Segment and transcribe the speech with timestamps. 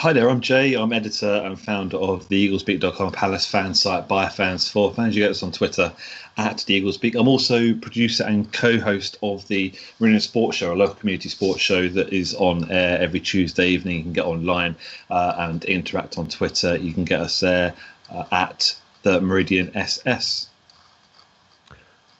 [0.00, 0.72] Hi there, I'm Jay.
[0.72, 5.14] I'm editor and founder of the EaglesBeak.com Palace fan site by fans for fans.
[5.14, 5.92] You get us on Twitter
[6.38, 7.20] at the EaglesBeak.
[7.20, 11.86] I'm also producer and co-host of the Meridian Sports Show, a local community sports show
[11.88, 13.98] that is on air every Tuesday evening.
[13.98, 14.74] You can get online
[15.10, 16.78] uh, and interact on Twitter.
[16.78, 17.74] You can get us there
[18.10, 20.48] uh, at the Meridian SS.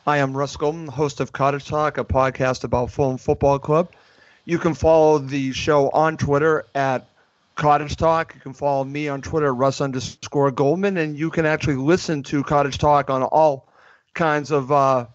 [0.04, 3.90] Hi, I'm Russ Golden, host of Cottage Talk, a podcast about Fulham Football Club.
[4.44, 7.06] You can follow the show on Twitter at
[7.60, 8.34] Cottage Talk.
[8.34, 12.42] You can follow me on Twitter, Russ underscore Goldman, and you can actually listen to
[12.42, 13.68] Cottage Talk on all
[14.14, 15.06] kinds of uh,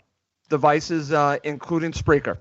[0.47, 2.37] devices, uh, including Spreaker.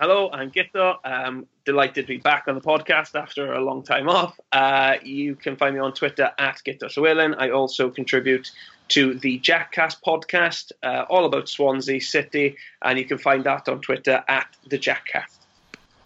[0.00, 0.96] Hello, I'm Guto.
[1.04, 4.40] I'm delighted to be back on the podcast after a long time off.
[4.50, 7.34] Uh, you can find me on Twitter at Guto Swillen.
[7.34, 8.50] I also contribute
[8.88, 13.82] to the Jackcast podcast, uh, all about Swansea City, and you can find that on
[13.82, 15.41] Twitter at the Jackcast.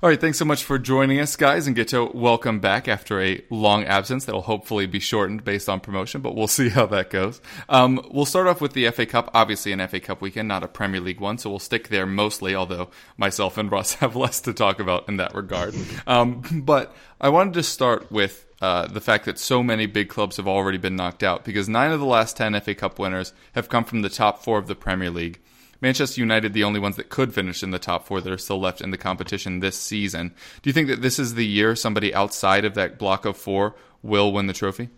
[0.03, 3.19] All right, thanks so much for joining us, guys, and get to welcome back after
[3.19, 7.09] a long absence that'll hopefully be shortened based on promotion, but we'll see how that
[7.09, 7.41] goes.
[7.71, 10.69] Um, we'll start off with the FA Cup, obviously an FA Cup weekend, not a
[10.69, 14.53] Premier League one, so we'll stick there mostly, although myself and Russ have less to
[14.53, 15.75] talk about in that regard.
[16.07, 20.37] Um, but I wanted to start with uh, the fact that so many big clubs
[20.37, 23.71] have already been knocked out because nine of the last 10 FA Cup winners have
[23.71, 25.41] come from the top four of the Premier League.
[25.81, 28.61] Manchester United, the only ones that could finish in the top four that are still
[28.61, 30.35] left in the competition this season.
[30.63, 33.75] Do you think that this is the year somebody outside of that block of four
[34.03, 34.91] will win the trophy?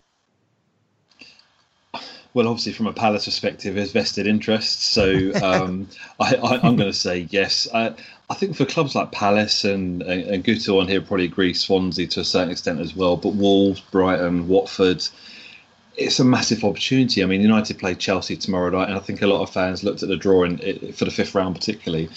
[2.35, 4.85] Well, obviously, from a Palace perspective, there's vested interests.
[4.85, 5.89] So um,
[6.21, 7.67] I, I, I'm going to say yes.
[7.73, 7.95] I,
[8.31, 12.07] I think for clubs like Palace and, and, and Guto on here probably agree Swansea
[12.09, 15.03] to a certain extent as well, but Wolves, Brighton, Watford,
[15.99, 17.23] it's a massive opportunity.
[17.23, 20.03] I mean, United play Chelsea tomorrow night, and I think a lot of fans looked
[20.03, 22.09] at the drawing eh, for the fifth round, particularly,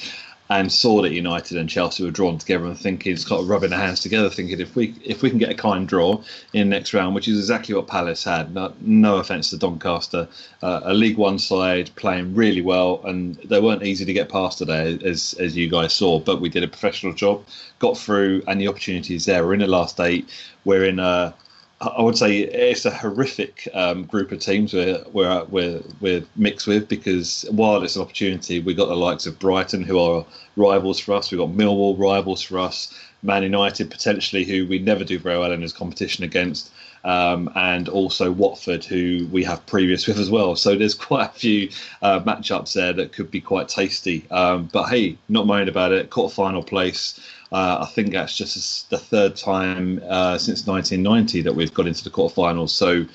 [0.52, 3.80] and saw that United and Chelsea were drawn together, and thinking it's got rubbing their
[3.80, 6.22] hands together, thinking if we if we can get a kind draw
[6.54, 8.54] in next round, which is exactly what Palace had.
[8.54, 10.28] No, no offence to Doncaster,
[10.62, 14.60] uh, a League One side playing really well, and they weren't easy to get past
[14.60, 16.20] today, as as you guys saw.
[16.20, 17.44] But we did a professional job,
[17.80, 19.44] got through, and the opportunity is there.
[19.44, 20.30] We're in the last eight.
[20.66, 21.34] We're in a
[21.82, 26.68] I would say it's a horrific um, group of teams we're, we're, we're, we're mixed
[26.68, 30.24] with because while it's an opportunity, we've got the likes of Brighton, who are
[30.56, 32.94] rivals for us, we've got Millwall, rivals for us,
[33.24, 36.72] Man United, potentially, who we never do very well in this competition against,
[37.04, 40.56] um, and also Watford, who we have previous with as well.
[40.56, 41.70] So there's quite a few
[42.04, 44.30] uh, matchups there that could be quite tasty.
[44.30, 47.20] Um, but hey, not mind about it, quarter final place.
[47.52, 52.04] Uh, I think that's just the third time uh, since 1990 that we've got into
[52.04, 52.70] the quarterfinals.
[52.70, 53.06] So,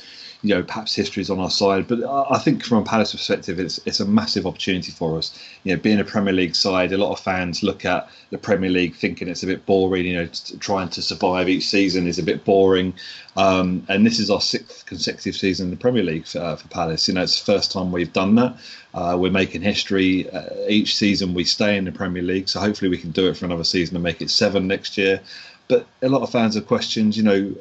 [0.47, 1.89] you know, perhaps history is on our side.
[1.89, 5.37] But I think from a Palace perspective, it's it's a massive opportunity for us.
[5.65, 8.71] You know, being a Premier League side, a lot of fans look at the Premier
[8.71, 10.07] League thinking it's a bit boring.
[10.07, 10.29] You know,
[10.61, 12.95] trying to survive each season is a bit boring.
[13.37, 16.69] Um, and this is our sixth consecutive season in the Premier League for, uh, for
[16.69, 17.09] Palace.
[17.09, 18.57] You know, it's the first time we've done that.
[18.95, 20.31] Uh, we're making history.
[20.31, 23.37] Uh, each season we stay in the Premier League, so hopefully we can do it
[23.37, 25.21] for another season and make it seven next year.
[25.69, 27.16] But a lot of fans have questions.
[27.16, 27.54] You know,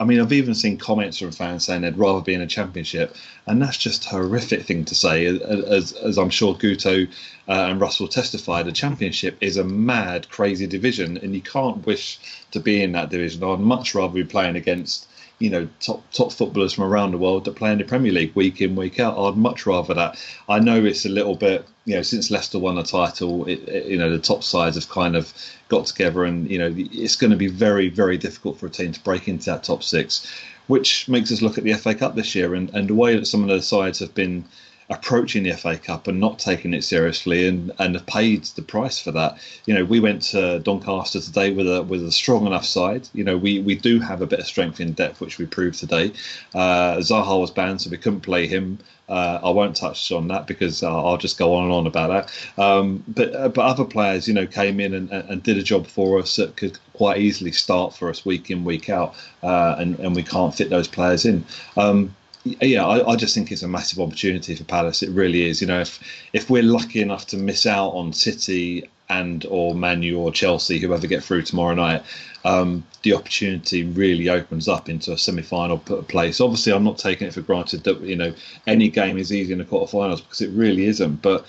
[0.00, 3.14] I mean, I've even seen comments from fans saying they'd rather be in a championship,
[3.46, 5.26] and that's just a horrific thing to say.
[5.26, 7.06] As, as I'm sure Guto
[7.48, 12.18] uh, and Russell testified, the championship is a mad, crazy division, and you can't wish
[12.50, 13.44] to be in that division.
[13.44, 17.44] I'd much rather be playing against you know top top footballers from around the world
[17.44, 19.18] that play in the Premier League week in week out.
[19.18, 20.18] I'd much rather that.
[20.48, 23.86] I know it's a little bit you know since Leicester won the title, it, it,
[23.86, 25.32] you know the top sides have kind of
[25.68, 28.92] got together, and you know it's going to be very very difficult for a team
[28.92, 30.26] to break into that top six,
[30.66, 33.26] which makes us look at the FA Cup this year and, and the way that
[33.26, 34.44] some of the sides have been
[34.88, 38.98] approaching the FA Cup and not taking it seriously and, and have paid the price
[38.98, 39.38] for that.
[39.66, 43.08] You know, we went to Doncaster today with a with a strong enough side.
[43.12, 45.78] You know, we, we do have a bit of strength in depth, which we proved
[45.78, 46.12] today.
[46.54, 48.78] Uh, Zaha was banned, so we couldn't play him.
[49.08, 52.08] Uh, I won't touch on that because uh, I'll just go on and on about
[52.56, 52.62] that.
[52.62, 55.86] Um, but uh, but other players, you know, came in and, and did a job
[55.86, 59.98] for us that could quite easily start for us week in week out, uh, and
[59.98, 61.44] and we can't fit those players in.
[61.76, 62.14] Um,
[62.60, 65.02] yeah, I, I, just think it's a massive opportunity for Palace.
[65.02, 65.60] It really is.
[65.60, 66.00] You know, if
[66.32, 71.06] if we're lucky enough to miss out on City and or Manu or Chelsea, whoever
[71.06, 72.02] get through tomorrow night,
[72.44, 76.40] um, the opportunity really opens up into a semi-final place.
[76.40, 78.34] Obviously, I'm not taking it for granted that you know
[78.66, 81.22] any game is easy in the quarterfinals because it really isn't.
[81.22, 81.46] But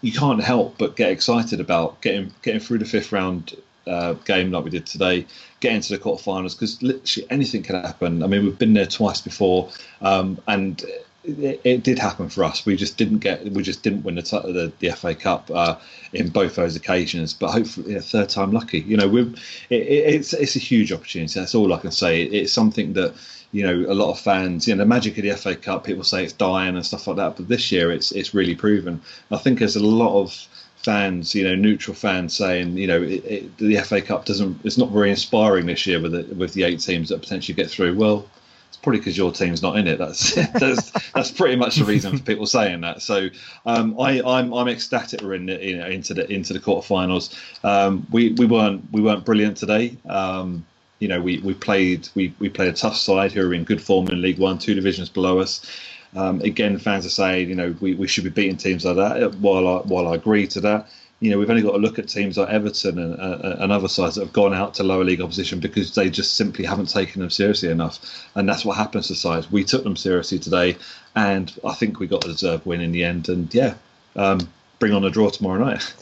[0.00, 3.54] you can't help but get excited about getting getting through the fifth round
[3.86, 5.26] uh, game like we did today,
[5.60, 8.22] get into the quarterfinals because literally anything can happen.
[8.22, 9.70] I mean, we've been there twice before,
[10.00, 10.84] um, and
[11.24, 12.66] it, it, did happen for us.
[12.66, 15.76] We just didn't get, we just didn't win the the, the FA Cup uh,
[16.12, 17.32] in both those occasions.
[17.34, 18.80] But hopefully, yeah, third time lucky.
[18.80, 19.22] You know, we
[19.70, 21.38] it, it's it's a huge opportunity.
[21.38, 22.22] That's all I can say.
[22.22, 23.14] It's something that
[23.52, 24.66] you know a lot of fans.
[24.66, 25.84] You know, the magic of the FA Cup.
[25.84, 29.00] People say it's dying and stuff like that, but this year it's it's really proven.
[29.30, 30.48] I think there's a lot of
[30.84, 34.78] fans, you know, neutral fans saying, you know, it, it, the FA Cup doesn't, it's
[34.78, 37.96] not very inspiring this year with the, with the eight teams that potentially get through.
[37.96, 38.28] Well,
[38.68, 39.98] it's probably because your team's not in it.
[39.98, 43.02] That's that's, that's pretty much the reason for people saying that.
[43.02, 43.28] So
[43.66, 47.34] um, I, I'm I'm ecstatic we're in the, you know, into the into the quarterfinals.
[47.64, 49.98] Um, we we weren't we weren't brilliant today.
[50.08, 50.66] Um,
[51.00, 53.82] you know, we, we played we, we played a tough side who are in good
[53.82, 55.66] form in League One, two divisions below us.
[56.14, 59.34] Um, again, fans are saying, you know, we, we should be beating teams like that.
[59.36, 60.88] While I, while I agree to that,
[61.22, 63.86] you know, we've only got to look at teams like Everton and, uh, and other
[63.86, 67.20] sides that have gone out to lower league opposition because they just simply haven't taken
[67.20, 68.26] them seriously enough.
[68.34, 69.50] And that's what happens to sides.
[69.50, 70.76] We took them seriously today,
[71.14, 73.28] and I think we got a deserved win in the end.
[73.28, 73.74] And yeah,
[74.16, 74.40] um,
[74.80, 75.94] bring on a draw tomorrow night.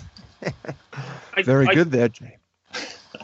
[1.44, 2.38] Very I, good there, Jay.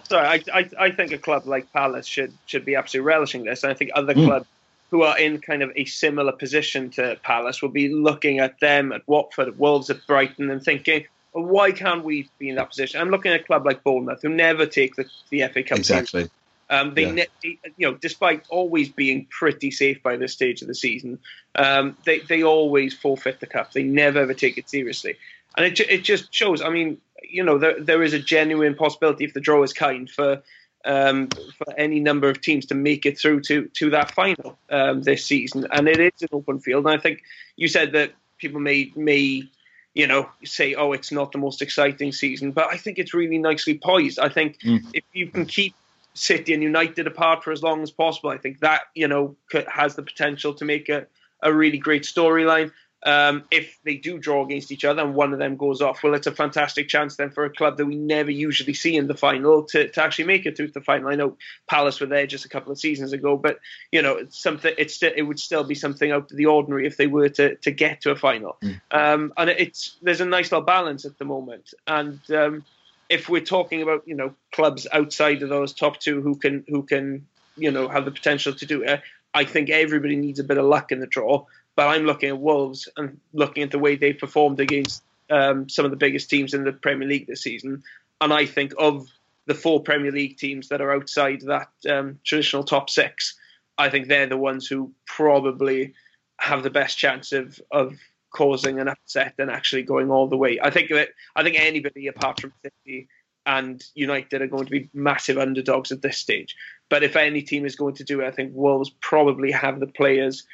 [0.05, 3.63] Sorry, I, I, I think a club like Palace should should be absolutely relishing this.
[3.65, 4.27] And I think other mm.
[4.27, 4.47] clubs
[4.91, 8.93] who are in kind of a similar position to Palace will be looking at them,
[8.93, 12.71] at Watford, at Wolves, at Brighton, and thinking, well, why can't we be in that
[12.71, 13.01] position?
[13.01, 15.79] I'm looking at a club like Bournemouth, who never take the, the FA Cup.
[15.79, 16.31] Exactly.
[16.69, 17.25] Um, they, yeah.
[17.43, 21.19] you know, despite always being pretty safe by this stage of the season,
[21.55, 23.73] um, they they always forfeit the cup.
[23.73, 25.17] They never ever take it seriously,
[25.57, 26.63] and it it just shows.
[26.63, 30.11] I mean, you know, there there is a genuine possibility if the draw is kind
[30.11, 30.43] for
[30.87, 35.03] um, for any number of teams to make it through to to that final um,
[35.03, 36.87] this season, and it is an open field.
[36.87, 37.23] And I think
[37.57, 39.49] you said that people may may
[39.95, 43.39] you know say, oh, it's not the most exciting season, but I think it's really
[43.39, 44.19] nicely poised.
[44.19, 44.83] I think mm.
[44.93, 45.75] if you can keep
[46.15, 49.37] City and United apart for as long as possible, I think that you know
[49.69, 51.07] has the potential to make a
[51.43, 52.73] a really great storyline
[53.07, 56.15] um, if they do draw against each other and one of them goes off, well,
[56.15, 59.15] it's a fantastic chance then for a club that we never usually see in the
[59.15, 61.09] final to, to actually make it through to the final.
[61.09, 61.37] I know
[61.71, 63.61] Palace were there just a couple of seasons ago, but
[63.93, 64.75] you know, it's something.
[64.77, 67.71] It's it would still be something out of the ordinary if they were to, to
[67.71, 68.57] get to a final.
[68.61, 68.81] Mm.
[68.91, 72.65] Um, and it's there's a nice little balance at the moment, and um,
[73.09, 76.83] if we're talking about you know clubs outside of those top two who can who
[76.83, 77.27] can
[77.57, 79.01] you know have the potential to do it,
[79.33, 81.47] I think everybody needs a bit of luck in the draw.
[81.77, 85.85] But I'm looking at Wolves and looking at the way they performed against um, some
[85.85, 87.83] of the biggest teams in the Premier League this season.
[88.21, 89.07] And I think of
[89.47, 93.39] the four Premier League teams that are outside that um, traditional top six,
[93.79, 95.95] I think they're the ones who probably
[96.39, 97.95] have the best chance of of
[98.31, 100.59] causing an upset and actually going all the way.
[100.63, 103.09] I think that I think anybody apart from City
[103.47, 106.57] and United are going to be massive underdogs at this stage.
[106.89, 109.87] But if any team is going to do it, I think Wolves probably have the
[109.87, 110.45] players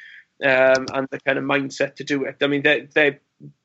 [0.43, 2.37] um, and the kind of mindset to do it.
[2.41, 3.19] I mean, they're, they're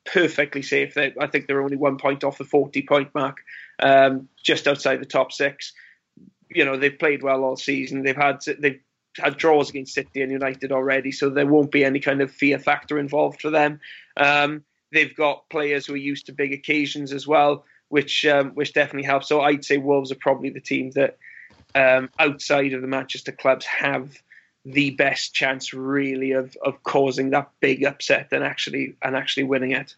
[0.05, 0.95] perfectly safe.
[0.95, 3.39] They, I think they're only one point off the 40 point mark,
[3.81, 5.73] um, just outside the top six.
[6.51, 8.03] You know, they've played well all season.
[8.03, 8.81] They've had they've
[9.19, 12.59] had draws against City and United already, so there won't be any kind of fear
[12.59, 13.81] factor involved for them.
[14.17, 18.73] Um, they've got players who are used to big occasions as well, which um, which
[18.73, 19.29] definitely helps.
[19.29, 21.19] So I'd say Wolves are probably the team that
[21.75, 24.11] um, outside of the Manchester clubs have
[24.73, 29.73] the best chance really of of causing that big upset and actually and actually winning
[29.73, 29.95] it.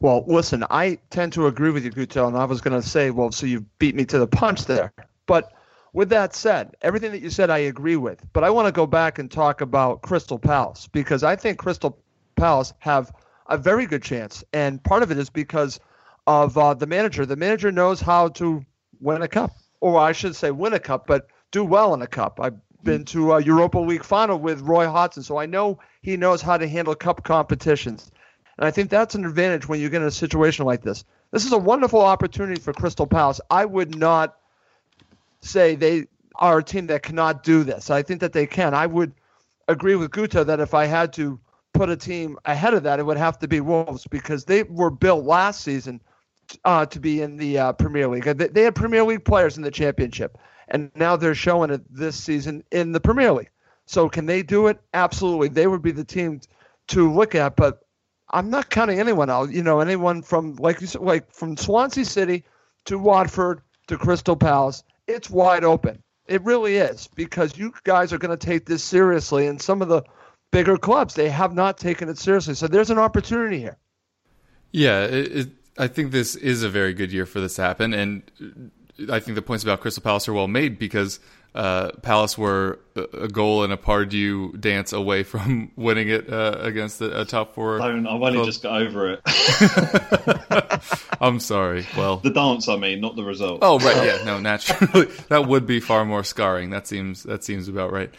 [0.00, 3.10] Well, listen, I tend to agree with you, Guto, and I was going to say,
[3.10, 4.92] well, so you beat me to the punch there.
[5.26, 5.52] But
[5.92, 8.24] with that said, everything that you said, I agree with.
[8.32, 11.98] But I want to go back and talk about Crystal Palace because I think Crystal
[12.36, 13.12] Palace have
[13.48, 15.80] a very good chance, and part of it is because
[16.26, 17.26] of uh, the manager.
[17.26, 18.64] The manager knows how to
[19.00, 22.06] win a cup, or I should say, win a cup, but do well in a
[22.06, 22.40] cup.
[22.40, 22.52] I
[22.84, 26.56] been to a Europa League final with Roy Hodgson, so I know he knows how
[26.56, 28.10] to handle cup competitions.
[28.58, 31.04] And I think that's an advantage when you get in a situation like this.
[31.30, 33.40] This is a wonderful opportunity for Crystal Palace.
[33.50, 34.36] I would not
[35.40, 36.06] say they
[36.36, 37.90] are a team that cannot do this.
[37.90, 38.74] I think that they can.
[38.74, 39.12] I would
[39.68, 41.38] agree with Guto that if I had to
[41.72, 44.90] put a team ahead of that, it would have to be Wolves because they were
[44.90, 46.00] built last season
[46.64, 48.24] uh, to be in the uh, Premier League.
[48.24, 50.36] They, they had Premier League players in the Championship,
[50.70, 53.50] and now they're showing it this season in the Premier League.
[53.86, 54.80] So can they do it?
[54.94, 55.48] Absolutely.
[55.48, 56.40] They would be the team
[56.88, 57.80] to look at, but
[58.30, 59.50] I'm not counting anyone out.
[59.50, 62.44] You know, anyone from like you said, like from Swansea City
[62.84, 66.02] to Watford to Crystal Palace, it's wide open.
[66.26, 69.88] It really is because you guys are going to take this seriously, and some of
[69.88, 70.02] the
[70.52, 72.54] bigger clubs they have not taken it seriously.
[72.54, 73.76] So there's an opportunity here.
[74.70, 75.48] Yeah, it, it,
[75.78, 78.70] I think this is a very good year for this to happen, and
[79.08, 81.20] I think the points about Crystal Palace are well made because
[81.54, 87.00] uh, Palace were a goal and a Pardew dance away from winning it uh, against
[87.00, 87.78] a, a, top four.
[87.78, 88.46] Don't, I've only club.
[88.46, 89.20] just got over it.
[91.20, 91.86] I'm sorry.
[91.96, 93.60] Well, the dance, I mean, not the result.
[93.62, 96.70] Oh right, yeah, no, naturally that would be far more scarring.
[96.70, 98.14] That seems that seems about right.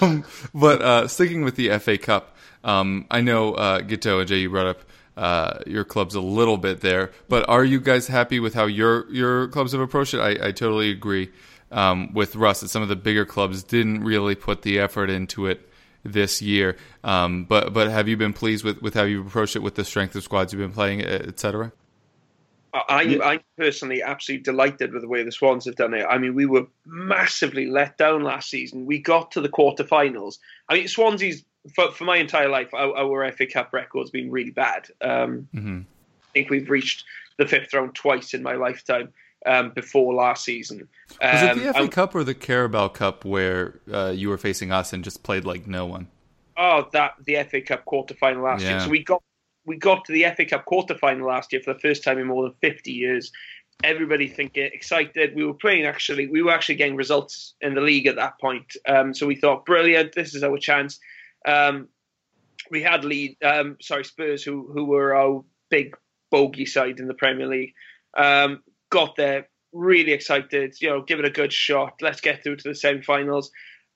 [0.00, 4.38] Um, but uh, sticking with the FA Cup, um, I know uh, Guto and Jay,
[4.38, 4.80] you brought up.
[5.16, 9.08] Uh, your clubs a little bit there, but are you guys happy with how your
[9.12, 10.18] your clubs have approached it?
[10.18, 11.30] I, I totally agree
[11.70, 15.46] um, with Russ that some of the bigger clubs didn't really put the effort into
[15.46, 15.68] it
[16.04, 16.76] this year.
[17.02, 19.84] Um, but but have you been pleased with, with how you've approached it with the
[19.84, 21.72] strength of squads you've been playing, etc.?
[22.74, 26.04] I, I'm personally absolutely delighted with the way the Swans have done it.
[26.08, 28.84] I mean, we were massively let down last season.
[28.84, 30.38] We got to the quarterfinals.
[30.68, 31.44] I mean, Swansea's
[31.74, 34.88] for, for my entire life, our, our FA Cup record's been really bad.
[35.00, 35.80] Um, mm-hmm.
[35.80, 37.04] I think we've reached
[37.38, 39.12] the fifth round twice in my lifetime
[39.46, 40.88] um, before last season.
[41.20, 44.38] Um, Was it the FA um, Cup or the Carabao Cup where uh, you were
[44.38, 46.08] facing us and just played like no one?
[46.56, 48.70] Oh, that the FA Cup quarter final last yeah.
[48.70, 48.80] year.
[48.80, 49.22] So we got
[49.66, 52.26] we got to the FA Cup quarter final last year for the first time in
[52.26, 53.32] more than fifty years.
[53.82, 55.34] Everybody thinking excited.
[55.34, 56.28] We were playing actually.
[56.28, 58.76] We were actually getting results in the league at that point.
[58.86, 60.14] Um, so we thought, brilliant.
[60.14, 61.00] This is our chance.
[61.44, 61.88] Um,
[62.70, 63.36] we had lead.
[63.42, 65.96] Um, sorry, Spurs, who who were our big
[66.30, 67.74] bogey side in the Premier League.
[68.16, 71.94] Um, got there really excited, you know, give it a good shot.
[72.00, 73.50] Let's get through to the semi-finals,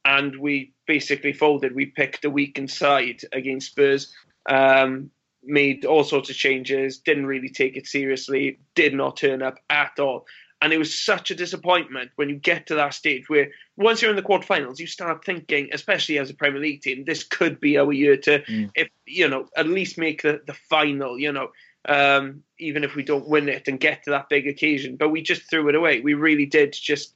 [0.05, 1.75] and we basically folded.
[1.75, 4.13] We picked a weakened side against Spurs.
[4.49, 5.11] Um,
[5.45, 6.99] made all sorts of changes.
[6.99, 8.59] Didn't really take it seriously.
[8.75, 10.27] Did not turn up at all.
[10.61, 14.11] And it was such a disappointment when you get to that stage where once you're
[14.11, 17.79] in the quarterfinals, you start thinking, especially as a Premier League team, this could be
[17.79, 18.71] our year to, mm.
[18.75, 21.17] if you know, at least make the, the final.
[21.17, 21.51] You know,
[21.89, 24.97] um, even if we don't win it and get to that big occasion.
[24.97, 26.01] But we just threw it away.
[26.01, 27.15] We really did just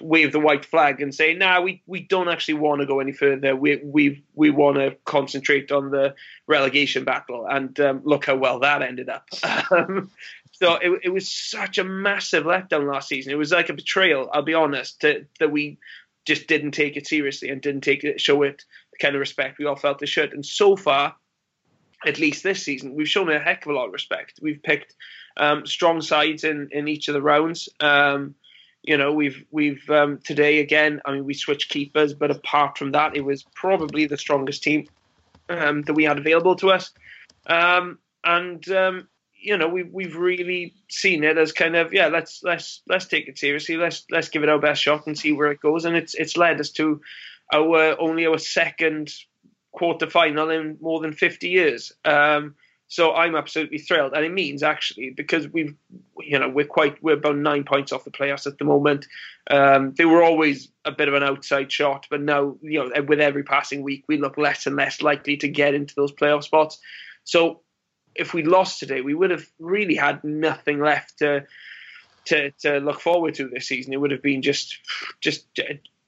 [0.00, 3.12] wave the white flag and say, "Nah, we, we don't actually want to go any
[3.12, 3.56] further.
[3.56, 6.14] We we we want to concentrate on the
[6.46, 9.28] relegation battle." And um, look how well that ended up.
[9.70, 10.10] Um,
[10.62, 13.32] so it, it was such a massive letdown last season.
[13.32, 14.30] It was like a betrayal.
[14.32, 15.78] I'll be honest to, that we
[16.24, 19.58] just didn't take it seriously and didn't take it show it the kind of respect
[19.58, 20.32] we all felt it should.
[20.32, 21.16] And so far,
[22.06, 24.38] at least this season, we've shown a heck of a lot of respect.
[24.40, 24.94] We've picked
[25.36, 27.68] um, strong sides in, in each of the rounds.
[27.80, 28.36] Um,
[28.84, 31.00] you know, we've we've um, today again.
[31.04, 34.86] I mean, we switched keepers, but apart from that, it was probably the strongest team
[35.48, 36.92] um, that we had available to us.
[37.48, 39.08] Um, and um,
[39.42, 43.28] you know, we've we've really seen it as kind of yeah, let's let's let's take
[43.28, 43.76] it seriously.
[43.76, 45.84] Let's let's give it our best shot and see where it goes.
[45.84, 47.00] And it's it's led us to
[47.52, 49.12] our only our second
[49.72, 51.92] quarter final in more than 50 years.
[52.04, 52.54] Um,
[52.88, 55.74] so I'm absolutely thrilled, and it means actually because we've,
[56.20, 59.06] you know, we're quite we're about nine points off the playoffs at the moment.
[59.50, 63.18] Um, they were always a bit of an outside shot, but now you know with
[63.18, 66.78] every passing week we look less and less likely to get into those playoff spots.
[67.24, 67.62] So
[68.14, 71.46] if we lost today, we would have really had nothing left to
[72.26, 73.92] to to look forward to this season.
[73.92, 74.78] It would have been just
[75.20, 75.46] just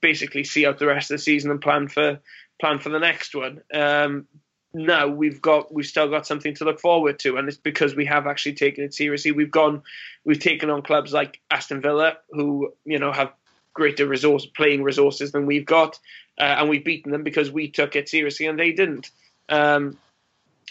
[0.01, 2.21] basically see out the rest of the season and plan for
[2.61, 3.63] plan for the next one.
[3.73, 4.27] Um,
[4.75, 8.07] now we've got we've still got something to look forward to, and it's because we
[8.07, 9.33] have actually taken it seriously.
[9.33, 9.83] We've gone,
[10.25, 13.33] we've taken on clubs like Aston Villa, who you know have
[13.73, 15.99] greater resource playing resources than we've got,
[16.39, 19.11] uh, and we've beaten them because we took it seriously and they didn't.
[19.49, 19.99] Um,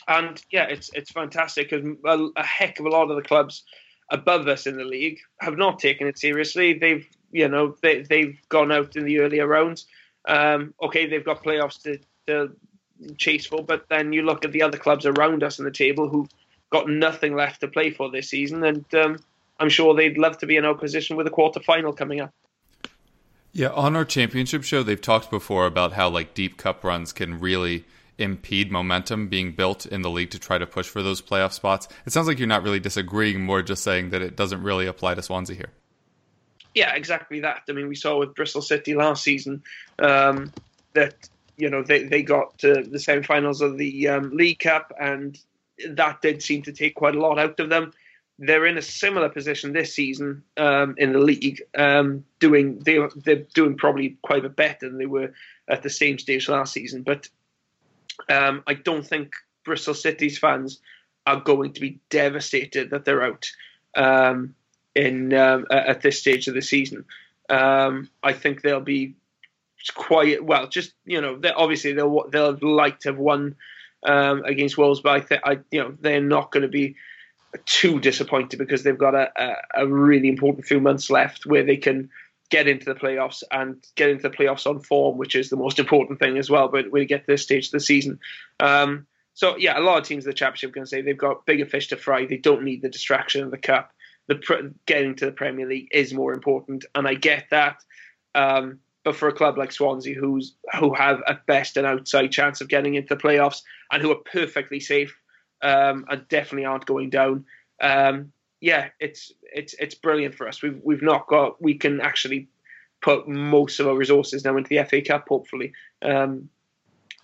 [0.07, 3.63] and yeah, it's it's fantastic because a, a, heck of a lot of the clubs
[4.09, 6.73] above us in the league have not taken it seriously.
[6.73, 9.85] They've you know they they've gone out in the earlier rounds
[10.27, 12.55] um, okay, they've got playoffs to, to
[13.17, 16.07] chase for, but then you look at the other clubs around us in the table
[16.07, 16.29] who've
[16.69, 19.19] got nothing left to play for this season, and um,
[19.59, 22.33] I'm sure they'd love to be in our position with a quarter final coming up.
[23.51, 27.39] Yeah, on our championship show, they've talked before about how like deep cup runs can
[27.39, 27.85] really
[28.17, 31.87] impede momentum being built in the league to try to push for those playoff spots?
[32.05, 35.15] It sounds like you're not really disagreeing, more just saying that it doesn't really apply
[35.15, 35.69] to Swansea here.
[36.73, 37.63] Yeah, exactly that.
[37.69, 39.63] I mean, we saw with Bristol City last season
[39.99, 40.51] um,
[40.93, 45.39] that you know they, they got to the semi-finals of the um, League Cup, and
[45.89, 47.93] that did seem to take quite a lot out of them.
[48.39, 53.45] They're in a similar position this season um, in the league, um, doing they they're
[53.53, 55.33] doing probably quite a bit better than they were
[55.67, 57.03] at the same stage last season.
[57.03, 57.29] But
[58.29, 60.79] um, I don't think Bristol City's fans
[61.25, 63.49] are going to be devastated that they're out
[63.95, 64.55] um,
[64.95, 67.05] in um, at this stage of the season.
[67.49, 69.15] Um, I think they'll be
[69.95, 70.67] quite well.
[70.67, 73.55] Just you know, obviously they'll they'll like to have won
[74.03, 76.95] um, against Wolves, but I I you know they're not going to be
[77.65, 81.77] too disappointed because they've got a, a, a really important few months left where they
[81.77, 82.09] can
[82.53, 85.79] get into the playoffs and get into the playoffs on form, which is the most
[85.79, 86.67] important thing as well.
[86.67, 88.19] But you get to this stage of the season,
[88.59, 91.65] um, so yeah, a lot of teams in the championship to say they've got bigger
[91.65, 92.27] fish to fry.
[92.27, 93.91] They don't need the distraction of the cup.
[94.27, 97.77] The getting to the Premier League is more important, and I get that.
[98.35, 102.61] Um, but for a club like Swansea, who's who have at best an outside chance
[102.61, 105.17] of getting into the playoffs and who are perfectly safe
[105.61, 107.45] um, and definitely aren't going down,
[107.81, 108.31] um,
[108.63, 110.61] yeah, it's it's it's brilliant for us.
[110.61, 112.47] We've we've not got we can actually
[113.01, 116.47] put most of our resources now into the FA Cup, hopefully, um,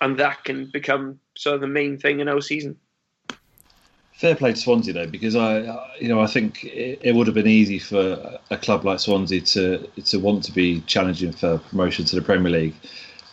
[0.02, 2.76] and that can become sort of the main thing in our season.
[4.12, 5.60] Fair play to Swansea though, because I,
[5.98, 9.40] you know, I think it, it, would have been easy for a club like Swansea
[9.40, 12.74] to to want to be challenging for promotion to the Premier League.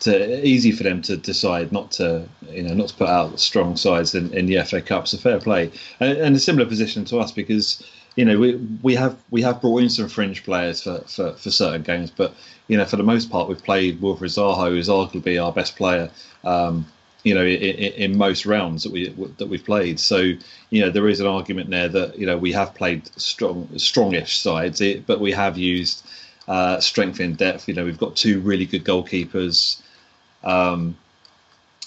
[0.01, 3.75] To easy for them to decide not to, you know, not to put out strong
[3.75, 5.09] sides in, in the FA Cup.
[5.09, 7.83] So fair play, and, and a similar position to us because
[8.17, 11.51] you know, we we have we have brought in some fringe players for, for, for
[11.51, 12.33] certain games, but
[12.67, 16.09] you know, for the most part, we've played Wilfried Zaha, who's arguably our best player.
[16.43, 16.87] Um,
[17.23, 19.99] you know, in, in, most rounds that we that we've played.
[19.99, 20.17] So,
[20.69, 24.37] you know, there is an argument there that you know we have played strong, strongish
[24.41, 26.03] sides, but we have used
[26.47, 27.67] uh, strength in depth.
[27.67, 29.79] You know, we've got two really good goalkeepers.
[30.43, 30.97] Um,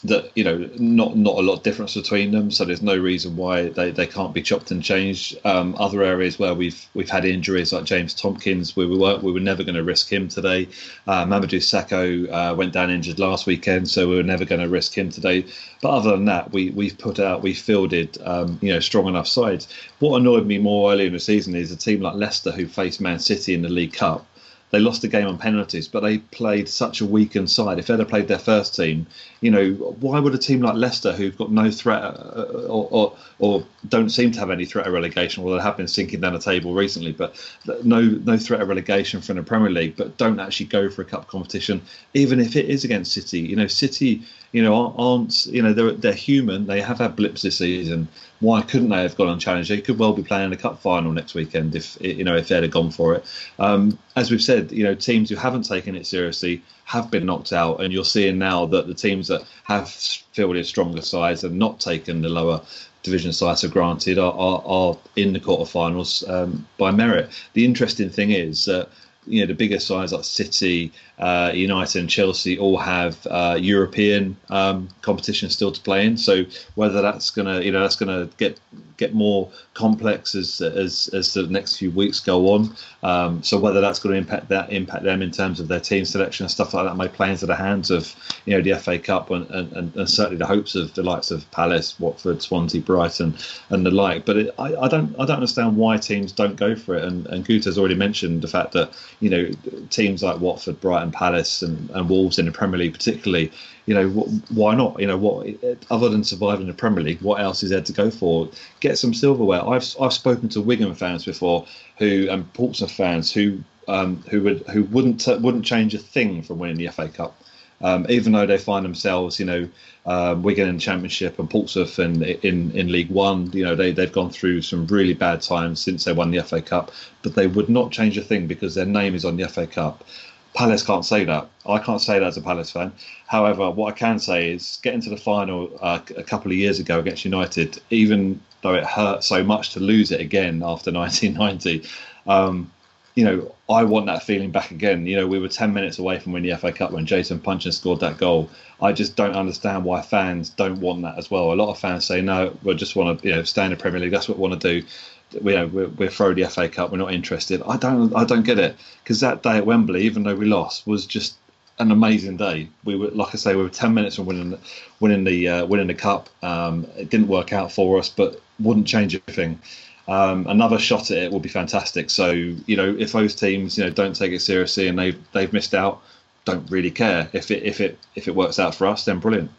[0.05, 2.51] that you know not not a lot of difference between them.
[2.51, 5.39] So there's no reason why they, they can't be chopped and changed.
[5.45, 9.41] Um, other areas where we've we've had injuries like James Tomkins we were we were
[9.41, 10.69] never going to risk him today.
[11.07, 14.69] Uh, Mamadou Sakho uh, went down injured last weekend so we were never going to
[14.69, 15.45] risk him today.
[15.83, 19.29] But other than that we we've put out we fielded um, you know strong enough
[19.29, 19.69] sides.
[19.99, 23.01] What annoyed me more early in the season is a team like Leicester who faced
[23.01, 24.27] Man City in the League Cup
[24.71, 27.79] they lost the game on penalties, but they played such a weakened side.
[27.79, 29.07] If they'd have played their first team,
[29.41, 33.17] you know, why would a team like Leicester, who've got no threat uh, or, or,
[33.41, 36.35] or don't seem to have any threat of relegation, well, they have been sinking down
[36.35, 37.35] the table recently, but
[37.83, 41.05] no no threat of relegation from the Premier League, but don't actually go for a
[41.05, 41.83] cup competition,
[42.15, 43.41] even if it is against City.
[43.41, 46.67] You know, City, you know, aren't you know they're they're human.
[46.67, 48.09] They have had blips this season
[48.41, 49.69] why couldn't they have gone on challenge?
[49.69, 52.63] They could well be playing a cup final next weekend if you know if they'd
[52.63, 53.25] have gone for it.
[53.59, 57.53] Um, as we've said, you know teams who haven't taken it seriously have been knocked
[57.53, 61.81] out, and you're seeing now that the teams that have fielded stronger sides and not
[61.81, 62.63] taken the lower
[63.03, 67.31] division sides for granted are, are, are in the quarterfinals um, by merit.
[67.55, 68.89] The interesting thing is that
[69.27, 74.37] you know the bigger sides like City, uh, United, and Chelsea all have uh, European
[74.49, 76.17] um, competition still to play in.
[76.17, 78.59] So whether that's gonna you know that's gonna get
[79.01, 82.75] get more complex as as, as the next few weeks go on.
[83.03, 86.05] Um, so whether that's going to impact that impact them in terms of their team
[86.05, 88.99] selection and stuff like that may play into the hands of you know the FA
[88.99, 93.35] Cup and, and, and certainly the hopes of the likes of Palace, Watford, Swansea, Brighton,
[93.71, 94.27] and the like.
[94.27, 97.05] But it, I, I don't I don't understand why teams don't go for it.
[97.05, 99.51] And, and Guto has already mentioned the fact that you know
[99.89, 103.51] teams like Watford, Brighton, Palace, and, and Wolves in the Premier League particularly
[103.91, 104.09] you know,
[104.51, 105.01] why not?
[105.01, 105.49] You know, what
[105.91, 108.49] other than surviving the Premier League, what else is there to go for?
[108.79, 109.67] Get some silverware.
[109.67, 111.67] I've I've spoken to Wigan fans before,
[111.99, 116.61] who and Portsmouth fans who um, who would who wouldn't wouldn't change a thing from
[116.61, 117.37] winning the FA Cup.
[117.83, 119.69] Um, even though they find themselves, you know,
[120.07, 124.13] um, Wigan in Championship and Portsmouth in, in in League One, you know, they they've
[124.13, 126.93] gone through some really bad times since they won the FA Cup,
[127.23, 130.05] but they would not change a thing because their name is on the FA Cup.
[130.55, 131.49] Palace can't say that.
[131.67, 132.93] I can't say that as a Palace fan.
[133.27, 136.81] However, what I can say is getting to the final uh, a couple of years
[136.81, 141.89] ago against United, even though it hurt so much to lose it again after 1990,
[142.27, 142.71] um,
[143.15, 145.07] you know, I want that feeling back again.
[145.07, 147.73] You know, we were 10 minutes away from winning the FA Cup when Jason Puncheon
[147.73, 148.51] scored that goal.
[148.81, 151.53] I just don't understand why fans don't want that as well.
[151.53, 153.77] A lot of fans say, no, we just want to, you know, stay in the
[153.77, 154.13] Premier League.
[154.13, 154.87] That's what we want to do
[155.33, 156.91] you know, we're, we're throw the FA Cup.
[156.91, 157.63] We're not interested.
[157.67, 160.87] I don't, I don't get it because that day at Wembley, even though we lost,
[160.87, 161.37] was just
[161.79, 162.69] an amazing day.
[162.85, 164.59] We were, like I say, we were ten minutes from winning,
[165.01, 166.29] winning the uh, winning the cup.
[166.43, 169.61] Um, it didn't work out for us, but wouldn't change anything.
[170.07, 172.11] Um, another shot at it will be fantastic.
[172.11, 175.53] So you know, if those teams you know don't take it seriously and they've they've
[175.53, 176.03] missed out,
[176.45, 177.29] don't really care.
[177.33, 179.51] If it if it if it works out for us, then brilliant.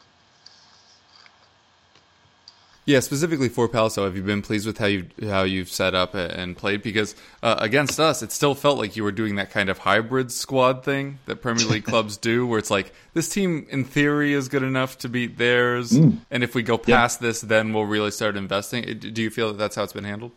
[2.84, 6.15] Yeah, specifically for Palso, have you been pleased with how you how you've set up
[6.15, 6.82] and played?
[6.82, 10.32] Because uh, against us, it still felt like you were doing that kind of hybrid
[10.32, 14.48] squad thing that Premier League clubs do, where it's like this team in theory is
[14.48, 16.17] good enough to beat theirs, mm.
[16.32, 17.28] and if we go past yeah.
[17.28, 18.98] this, then we'll really start investing.
[18.98, 20.32] Do you feel that that's how it's been handled?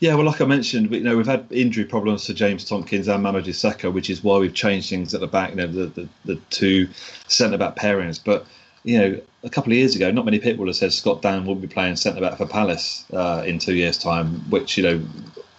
[0.00, 3.24] Yeah, well, like I mentioned, you know, we've had injury problems for James Tomkins and
[3.24, 5.50] Mamadou Sakho, which is why we've changed things at the back.
[5.50, 6.88] You know, the the, the two
[7.28, 8.46] centre back pairings, but
[8.88, 11.60] you know, a couple of years ago, not many people have said Scott Dann would
[11.60, 15.02] be playing centre back for Palace uh, in two years' time, which you know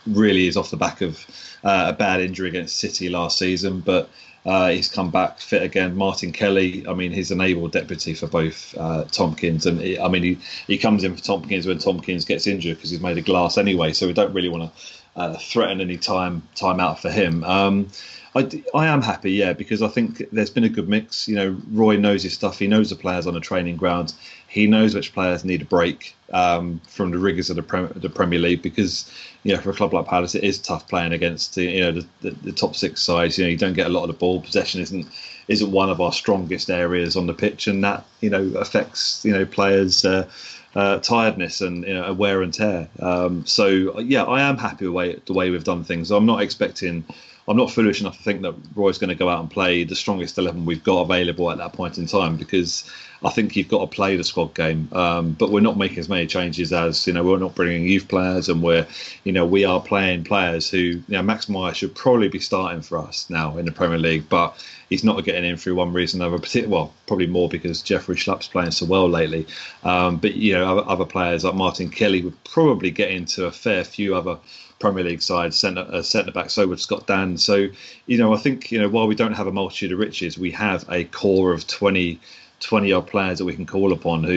[0.07, 1.27] really is off the back of
[1.63, 3.81] uh, a bad injury against City last season.
[3.81, 4.09] But
[4.47, 5.95] uh, he's come back fit again.
[5.95, 10.07] Martin Kelly, I mean, he's an able deputy for both uh, Tomkins, and he, I
[10.07, 13.25] mean, he, he comes in for Tomkins when Tomkins gets injured because he's made of
[13.25, 13.93] glass anyway.
[13.93, 14.81] So we don't really want to
[15.15, 17.43] uh, threaten any time time out for him.
[17.43, 17.91] Um,
[18.35, 21.27] I, I am happy, yeah, because I think there's been a good mix.
[21.27, 22.59] You know, Roy knows his stuff.
[22.59, 24.13] He knows the players on the training ground.
[24.47, 28.39] He knows which players need a break um, from the rigors of the, the Premier
[28.39, 29.11] League because,
[29.43, 31.91] you know, for a club like Palace, it is tough playing against the, you know
[31.91, 33.37] the, the, the top six sides.
[33.37, 34.41] You know, you don't get a lot of the ball.
[34.41, 35.07] Possession isn't
[35.47, 39.33] isn't one of our strongest areas on the pitch, and that you know affects you
[39.33, 40.05] know players.
[40.05, 40.29] Uh,
[40.75, 42.87] uh, tiredness and you know, wear and tear.
[42.99, 46.11] Um, so yeah, I am happy with the way, the way we've done things.
[46.11, 47.03] I'm not expecting
[47.49, 49.95] I'm not foolish enough to think that Roy's going to go out and play the
[49.95, 52.89] strongest 11 we've got available at that point in time because
[53.23, 54.87] I think you've got to play the squad game.
[54.93, 58.07] Um, but we're not making as many changes as, you know, we're not bringing youth
[58.07, 58.87] players and we're,
[59.23, 62.81] you know, we are playing players who, you know, Max Meyer should probably be starting
[62.81, 66.21] for us now in the Premier League, but he's not getting in through one reason
[66.21, 66.41] or another.
[66.41, 69.45] Particular, well, probably more because Jeffrey Schlupp's playing so well lately.
[69.83, 73.51] Um, but, you know, other, other players like Martin Kelly would probably get into a
[73.51, 74.37] fair few other
[74.79, 76.49] Premier League side, centre uh, centre back.
[76.49, 77.37] So would Scott Dann.
[77.37, 77.67] So
[78.05, 80.51] you know, I think you know while we don't have a multitude of riches, we
[80.51, 82.19] have a core of 20,
[82.59, 84.23] 20 odd players that we can call upon.
[84.23, 84.33] Who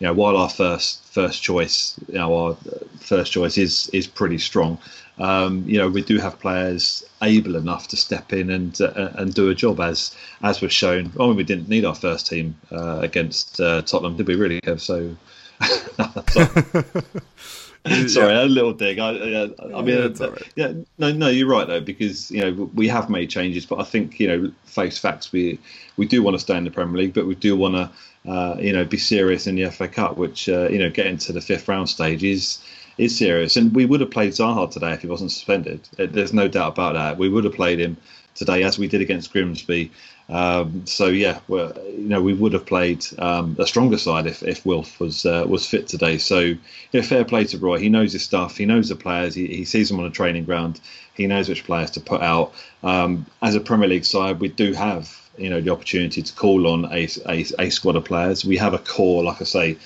[0.00, 2.56] you know, while our first first choice, you know, our
[3.00, 4.78] first choice is is pretty strong.
[5.18, 9.34] Um, you know, we do have players able enough to step in and uh, and
[9.34, 11.12] do a job as as was shown.
[11.20, 14.36] I mean, we didn't need our first team uh, against uh, Tottenham, did we?
[14.36, 14.80] Really, Kev?
[14.80, 15.16] So.
[18.08, 18.42] Sorry, yeah.
[18.42, 18.98] a little dig.
[18.98, 19.42] I, I,
[19.74, 20.52] I mean, yeah, right.
[20.54, 23.84] yeah, no, no, you're right though, because you know we have made changes, but I
[23.84, 25.58] think you know, face facts, we
[25.96, 28.56] we do want to stay in the Premier League, but we do want to, uh,
[28.58, 31.40] you know, be serious in the FA Cup, which uh, you know, getting to the
[31.40, 32.62] fifth round stage is
[32.98, 33.56] is serious.
[33.56, 35.80] And we would have played Zaha today if he wasn't suspended.
[35.96, 37.16] There's no doubt about that.
[37.16, 37.96] We would have played him
[38.34, 39.90] today as we did against Grimsby.
[40.30, 44.64] Um, so yeah, you know, we would have played um, a stronger side if, if
[44.64, 46.18] Wilf was uh, was fit today.
[46.18, 46.58] So you
[46.94, 47.78] know, fair play to Roy.
[47.78, 48.56] He knows his stuff.
[48.56, 49.34] He knows the players.
[49.34, 50.80] He, he sees them on a training ground.
[51.14, 52.52] He knows which players to put out.
[52.84, 56.68] Um, as a Premier League side, we do have you know the opportunity to call
[56.68, 58.44] on a, a, a squad of players.
[58.44, 59.78] We have a core, like I say,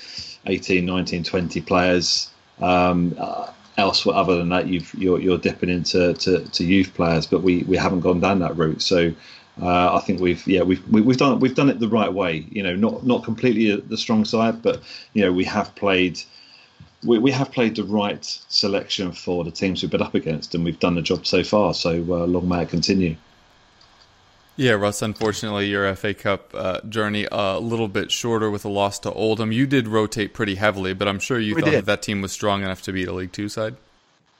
[0.46, 2.30] 18, 19, 20 players.
[2.60, 7.26] Um, uh, elsewhere other than that, you've, you're, you're dipping into to, to youth players,
[7.26, 8.80] but we, we haven't gone down that route.
[8.80, 9.12] So
[9.60, 12.46] uh, I think we've yeah we've we've done we've done it the right way.
[12.50, 16.20] You know, not not completely the strong side, but you know we have played
[17.04, 20.64] we, we have played the right selection for the teams we've been up against, and
[20.64, 21.72] we've done the job so far.
[21.74, 23.16] So uh, long may it continue.
[24.56, 25.02] Yeah, Russ.
[25.02, 29.52] Unfortunately, your FA Cup uh, journey a little bit shorter with a loss to Oldham.
[29.52, 32.32] You did rotate pretty heavily, but I'm sure you we thought that that team was
[32.32, 33.76] strong enough to beat a League Two side.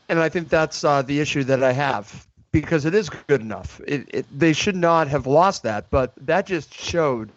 [0.09, 3.81] And I think that's uh, the issue that I have because it is good enough.
[3.85, 7.33] It, it, they should not have lost that, but that just showed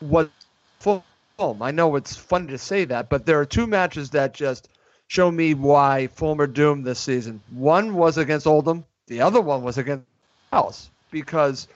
[0.00, 0.30] what
[0.80, 1.60] Fulham.
[1.60, 4.70] I know it's funny to say that, but there are two matches that just
[5.06, 7.42] show me why Fulham are doomed this season.
[7.50, 10.06] One was against Oldham, the other one was against
[10.50, 10.88] Palace.
[11.10, 11.68] Because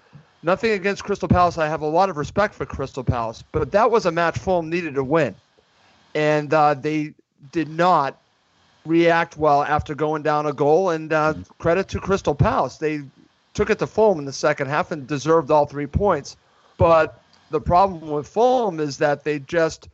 [0.43, 3.91] nothing against Crystal Palace, I have a lot of respect for Crystal Palace, but that
[3.91, 5.35] was a match Fulham needed to win,
[6.15, 7.13] and uh, they
[7.53, 8.17] did not
[8.85, 10.91] react well after going down a goal.
[10.91, 13.03] And uh, credit to Crystal Palace, they
[13.55, 16.37] took it to Fulham in the second half and deserved all three points.
[16.79, 19.89] But the problem with Fulham is that they just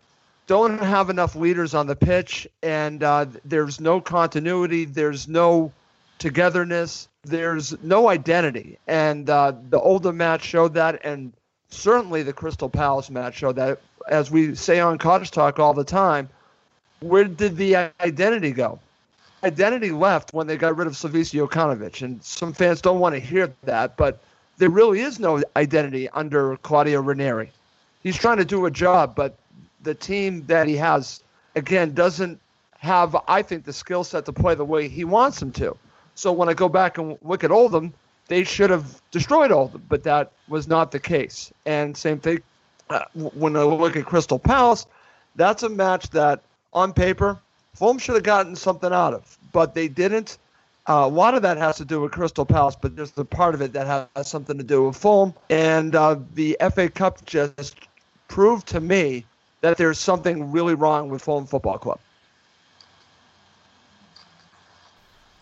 [0.47, 5.73] don't have enough leaders on the pitch, and uh, there's no continuity, there's no
[6.19, 8.79] togetherness, there's no identity.
[8.87, 11.35] And uh, the older match showed that, and
[11.69, 13.81] certainly the Crystal Palace match showed that.
[14.09, 16.31] As we say on Cottage Talk all the time,
[17.01, 18.79] where did the identity go?
[19.45, 23.21] Identity left when they got rid of Slavisa Jokanovic, and some fans don't want to
[23.21, 24.21] hear that, but
[24.57, 27.51] there really is no identity under Claudio Ranieri.
[28.03, 29.37] He's trying to do a job, but
[29.83, 31.23] the team that he has,
[31.55, 32.41] again, doesn't
[32.79, 35.77] have, I think, the skill set to play the way he wants them to.
[36.17, 37.95] So when I go back and look at Oldham,
[38.27, 41.53] they should have destroyed Oldham, but that was not the case.
[41.65, 42.41] And same thing
[42.91, 44.87] uh, when I look at Crystal Palace,
[45.37, 47.41] that's a match that on paper
[47.79, 50.39] Fulham should have gotten something out of, but they didn't.
[50.89, 53.55] Uh, a lot of that has to do with Crystal Palace, but there's the part
[53.55, 55.33] of it that has something to do with Fulham.
[55.49, 57.77] And uh, the FA Cup just
[58.27, 59.27] proved to me
[59.61, 62.01] that there's something really wrong with Fulham Football Club.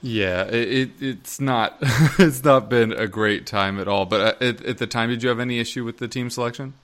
[0.03, 1.79] Yeah, it, it's not
[2.19, 4.05] it's not been a great time at all.
[4.05, 6.75] But uh, at, at the time, did you have any issue with the team selection?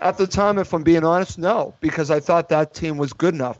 [0.00, 3.34] At the time, if I'm being honest, no, because I thought that team was good
[3.34, 3.58] enough,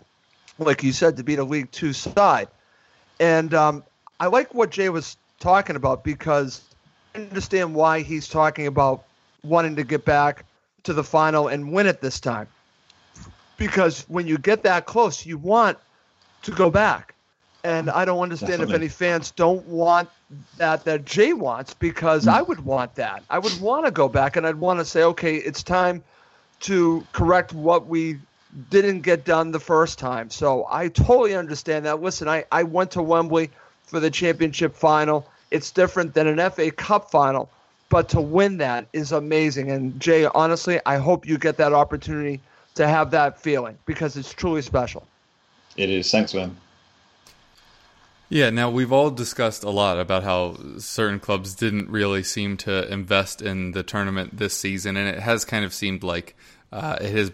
[0.59, 2.48] like you said, to beat a League Two side.
[3.18, 3.83] And um,
[4.20, 6.62] I like what Jay was talking about because
[7.14, 9.05] I understand why he's talking about
[9.42, 10.44] wanting to get back
[10.85, 12.46] to the final and win it this time.
[13.57, 15.79] Because when you get that close, you want
[16.42, 17.14] to go back.
[17.64, 18.74] And I don't understand Definitely.
[18.74, 20.09] if any fans don't want
[20.59, 22.33] that that Jay wants because mm.
[22.33, 23.24] I would want that.
[23.29, 26.05] I would want to go back and I'd want to say, okay, it's time
[26.61, 28.18] to correct what we
[28.71, 30.31] didn't get done the first time.
[30.31, 32.03] So I totally understand that.
[32.03, 33.51] Listen, I, I went to Wembley
[33.85, 35.29] for the championship final.
[35.51, 37.49] It's different than an FA Cup final,
[37.88, 39.71] but to win that is amazing.
[39.71, 42.40] And Jay, honestly, I hope you get that opportunity
[42.75, 45.07] to have that feeling because it's truly special.
[45.77, 46.11] It is.
[46.11, 46.57] Thanks, man.
[48.31, 52.91] Yeah, now we've all discussed a lot about how certain clubs didn't really seem to
[52.93, 56.37] invest in the tournament this season, and it has kind of seemed like
[56.71, 57.33] uh, it has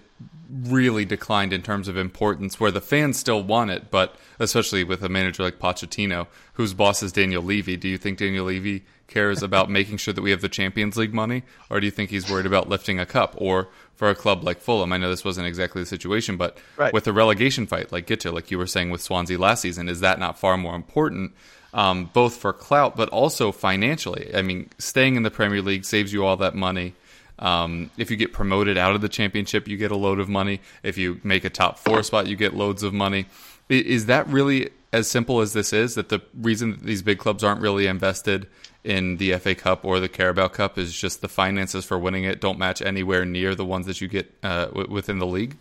[0.49, 5.03] really declined in terms of importance, where the fans still want it, but especially with
[5.03, 7.77] a manager like Pochettino, whose boss is Daniel Levy.
[7.77, 11.13] Do you think Daniel Levy cares about making sure that we have the Champions League
[11.13, 13.35] money, or do you think he's worried about lifting a cup?
[13.37, 16.93] Or for a club like Fulham, I know this wasn't exactly the situation, but right.
[16.93, 20.01] with a relegation fight like Guto, like you were saying with Swansea last season, is
[20.01, 21.33] that not far more important?
[21.73, 24.31] Um, both for clout, but also financially.
[24.35, 26.95] I mean, staying in the Premier League saves you all that money.
[27.39, 30.61] Um, if you get promoted out of the championship, you get a load of money.
[30.85, 33.27] If you make a top four spot, you get loads of money.
[33.69, 35.97] Is that really as simple as this is?
[35.97, 38.47] That the reason that these big clubs aren't really invested
[38.85, 42.41] in the FA Cup or the Carabao Cup is just the finances for winning it
[42.41, 45.57] don't match anywhere near the ones that you get uh, w- within the league?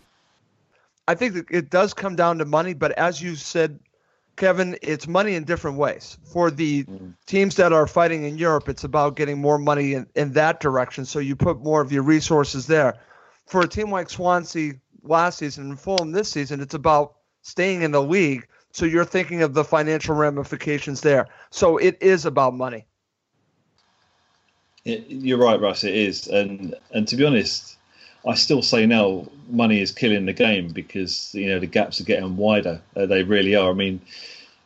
[1.08, 3.80] I think it does come down to money, but as you said
[4.36, 6.18] Kevin, it's money in different ways.
[6.32, 6.86] For the
[7.26, 11.04] teams that are fighting in Europe, it's about getting more money in, in that direction.
[11.04, 12.98] So you put more of your resources there.
[13.46, 17.92] For a team like Swansea last season and Fulham this season, it's about staying in
[17.92, 18.48] the league.
[18.72, 21.28] So you're thinking of the financial ramifications there.
[21.50, 22.86] So it is about money.
[24.84, 25.84] It, you're right, Russ.
[25.84, 27.76] It is, and and to be honest,
[28.26, 32.04] I still say now money is killing the game because you know the gaps are
[32.04, 32.80] getting wider.
[32.94, 33.70] Uh, they really are.
[33.70, 34.00] I mean,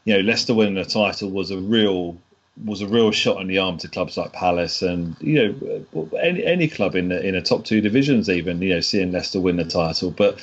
[0.05, 2.17] you know, Leicester winning the title was a real
[2.65, 5.55] was a real shot in the arm to clubs like Palace and you
[5.93, 9.13] know any any club in the in the top two divisions even you know seeing
[9.13, 10.11] Leicester win the title.
[10.11, 10.41] But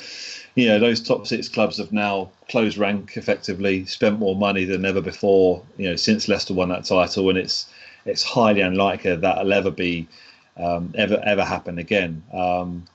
[0.54, 4.86] you know those top six clubs have now closed rank effectively, spent more money than
[4.86, 5.62] ever before.
[5.76, 7.66] You know since Leicester won that title, and it's
[8.06, 10.08] it's highly unlikely that will ever be
[10.56, 12.22] um, ever ever happen again.
[12.32, 12.86] Um,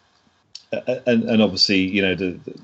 [0.72, 2.60] and, and obviously, you know, the, the,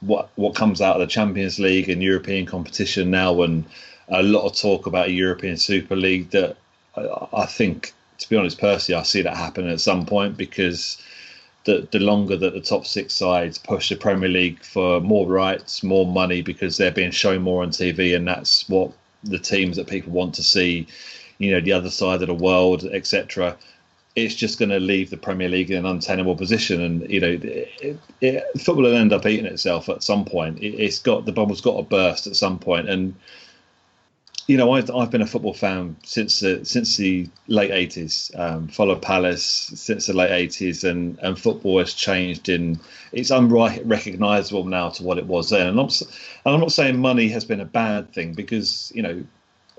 [0.00, 3.64] what what comes out of the Champions League and European competition now, and
[4.08, 6.30] a lot of talk about a European Super League.
[6.30, 6.56] That
[6.96, 11.02] I, I think, to be honest, personally, I see that happen at some point because
[11.64, 15.82] the the longer that the top six sides push the Premier League for more rights,
[15.82, 18.92] more money, because they're being shown more on TV, and that's what
[19.24, 20.86] the teams that people want to see.
[21.38, 23.56] You know, the other side of the world, etc
[24.16, 27.38] it's just going to leave the Premier League in an untenable position, and you know,
[27.42, 30.58] it, it, football will end up eating itself at some point.
[30.62, 32.88] It, has got the bubble's got to burst at some point.
[32.88, 33.14] and
[34.48, 38.30] you know, I've, I've been a football fan since the since the late eighties.
[38.36, 42.80] Um, followed Palace since the late eighties, and and football has changed in
[43.12, 45.66] it's unrecognisable now to what it was then.
[45.66, 49.24] And I'm, and I'm not saying money has been a bad thing because you know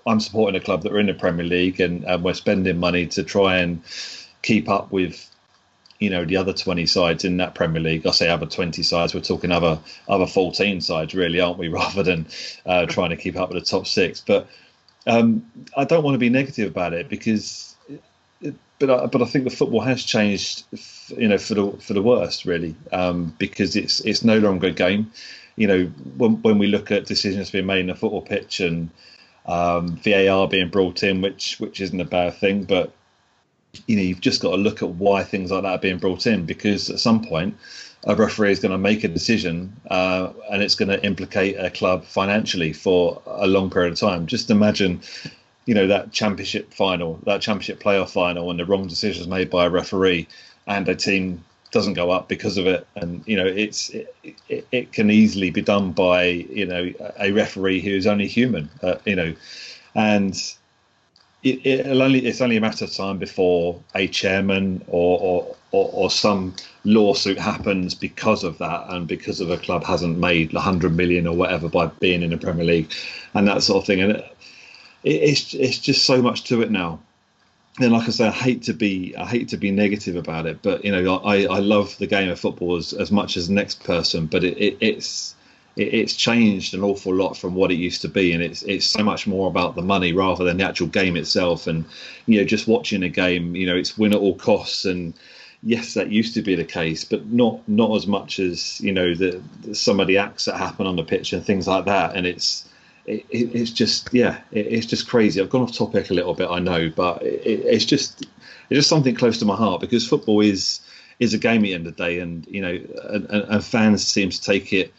[0.07, 3.07] I'm supporting a club that are in the Premier League and, and we're spending money
[3.07, 3.81] to try and
[4.41, 5.29] keep up with
[5.99, 8.05] you know the other 20 sides in that Premier League.
[8.05, 9.13] I say other 20 sides.
[9.13, 11.67] We're talking other other 14 sides, really, aren't we?
[11.81, 12.27] Rather than
[12.65, 14.23] uh, trying to keep up with the top six.
[14.25, 14.47] But
[15.05, 17.75] um, I don't want to be negative about it because,
[18.41, 20.63] it, but I, but I think the football has changed,
[21.17, 24.71] you know, for the for the worst, really, um, because it's it's no longer a
[24.71, 25.11] game.
[25.55, 25.85] You know,
[26.17, 28.89] when when we look at decisions being made in the football pitch and
[29.47, 32.91] um, VAR being brought in, which which isn't a bad thing, but
[33.85, 36.25] you know you've just got to look at why things like that are being brought
[36.25, 37.55] in because at some point
[38.05, 41.69] a referee is going to make a decision uh, and it's going to implicate a
[41.69, 44.27] club financially for a long period of time.
[44.27, 45.01] Just imagine,
[45.65, 49.49] you know, that championship final, that championship playoff final, and the wrong decision is made
[49.49, 50.27] by a referee
[50.67, 52.87] and a team doesn't go up because of it.
[52.95, 54.15] And, you know, it's it,
[54.49, 58.95] it, it can easily be done by, you know, a referee who's only human, uh,
[59.05, 59.35] you know,
[59.95, 60.55] and
[61.43, 66.09] it only it's only a matter of time before a chairman or, or or, or
[66.09, 71.27] some lawsuit happens because of that and because of a club hasn't made 100 million
[71.27, 72.91] or whatever by being in the Premier League
[73.33, 74.01] and that sort of thing.
[74.01, 74.25] And it,
[75.03, 76.99] it's it's just so much to it now.
[77.79, 80.61] And like I say, I hate to be I hate to be negative about it,
[80.63, 83.53] but you know I, I love the game of football as, as much as the
[83.53, 84.25] next person.
[84.25, 85.35] But it, it, it's
[85.75, 88.85] it, it's changed an awful lot from what it used to be, and it's it's
[88.85, 91.67] so much more about the money rather than the actual game itself.
[91.67, 91.85] And
[92.25, 94.85] you know, just watching a game, you know, it's win at all costs.
[94.85, 95.13] And
[95.61, 99.13] yes, that used to be the case, but not not as much as you know
[99.13, 102.15] the, the some of the acts that happen on the pitch and things like that.
[102.15, 102.67] And it's
[103.07, 105.41] it, it's just yeah, it, it's just crazy.
[105.41, 109.15] I've gone off topic a little bit, I know, but it's just it's just something
[109.15, 110.81] close to my heart because football is
[111.19, 114.05] is a game at the end of the day, and you know, and, and fans
[114.05, 114.93] seem to take it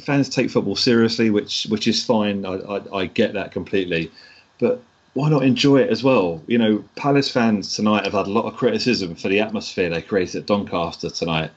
[0.00, 2.44] fans take football seriously, which which is fine.
[2.46, 4.10] I, I, I, get that completely,
[4.58, 4.82] but
[5.14, 6.42] why not enjoy it as well?
[6.46, 10.00] You know, Palace fans tonight have had a lot of criticism for the atmosphere they
[10.00, 11.50] created at Doncaster tonight,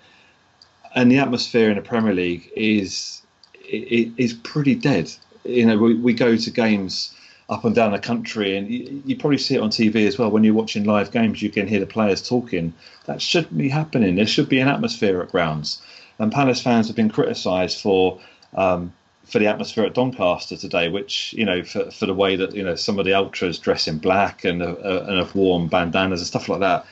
[0.94, 3.22] and the atmosphere in the Premier League is
[3.68, 5.12] is pretty dead.
[5.46, 7.14] You know, we, we go to games
[7.50, 10.32] up and down the country, and you, you, probably see it on TV as well.
[10.32, 12.74] When you're watching live games, you can hear the players talking.
[13.06, 14.16] That shouldn't be happening.
[14.16, 15.82] There should be an atmosphere at grounds.
[16.18, 18.20] And Palace fans have been criticised for
[18.56, 18.94] um,
[19.26, 22.64] for the atmosphere at Doncaster today, which you know for, for the way that you
[22.64, 24.76] know some of the ultras dress in black and uh,
[25.08, 26.86] and have worn bandanas and stuff like that.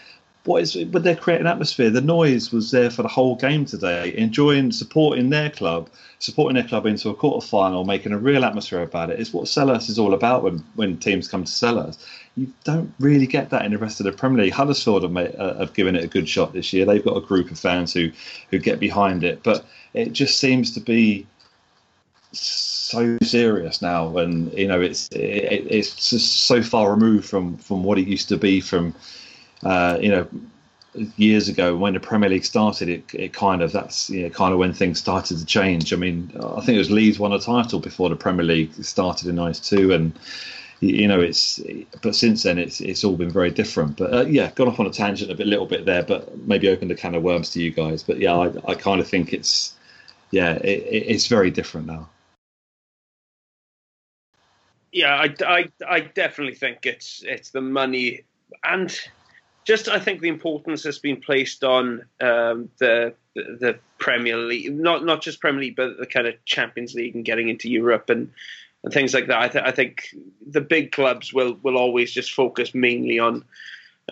[0.45, 1.89] What is but they're creating atmosphere.
[1.89, 6.67] The noise was there for the whole game today, enjoying supporting their club, supporting their
[6.67, 9.19] club into a quarter final, making a real atmosphere about it.
[9.19, 11.97] It's what Selhurst is all about when when teams come to Selhurst
[12.35, 14.53] you don't really get that in the rest of the Premier League.
[14.53, 16.85] Huddersfield have, made, uh, have given it a good shot this year.
[16.85, 18.11] They've got a group of fans who
[18.49, 21.27] who get behind it, but it just seems to be
[22.31, 27.83] so serious now, and you know it's it, it's just so far removed from from
[27.83, 28.95] what it used to be from
[29.65, 30.27] uh, you know
[31.17, 32.89] years ago when the Premier League started.
[32.89, 35.93] It, it kind of that's you know, kind of when things started to change.
[35.93, 39.27] I mean, I think it was Leeds won a title before the Premier League started
[39.27, 40.13] in '92, and
[40.79, 41.61] you know, it's
[42.01, 43.97] but since then it's it's all been very different.
[43.97, 46.69] But uh, yeah, gone off on a tangent a bit, little bit there, but maybe
[46.69, 48.03] opened a can of worms to you guys.
[48.03, 49.75] But yeah, I, I kind of think it's
[50.31, 52.09] yeah, it, it's very different now.
[54.91, 58.25] Yeah, I, I, I definitely think it's it's the money
[58.63, 58.95] and
[59.65, 65.05] just I think the importance has been placed on um, the the Premier League, not
[65.05, 68.31] not just Premier League, but the kind of Champions League and getting into Europe and
[68.83, 69.39] and things like that.
[69.39, 70.13] I, th- I, think
[70.45, 73.45] the big clubs will will always just focus mainly on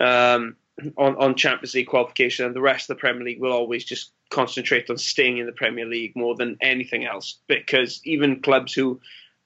[0.00, 0.56] um,
[0.96, 4.12] on on Champions League qualification, and the rest of the Premier League will always just
[4.30, 7.38] concentrate on staying in the Premier League more than anything else.
[7.46, 9.00] Because even clubs who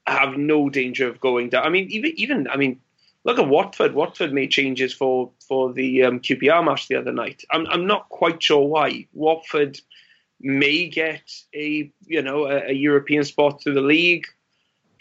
[0.06, 2.80] have no danger of going down, I mean, even even I mean.
[3.26, 3.92] Look at Watford.
[3.92, 7.44] Watford made changes for for the um, QPR match the other night.
[7.50, 9.08] I'm I'm not quite sure why.
[9.12, 9.80] Watford
[10.40, 14.26] may get a you know a, a European spot through the league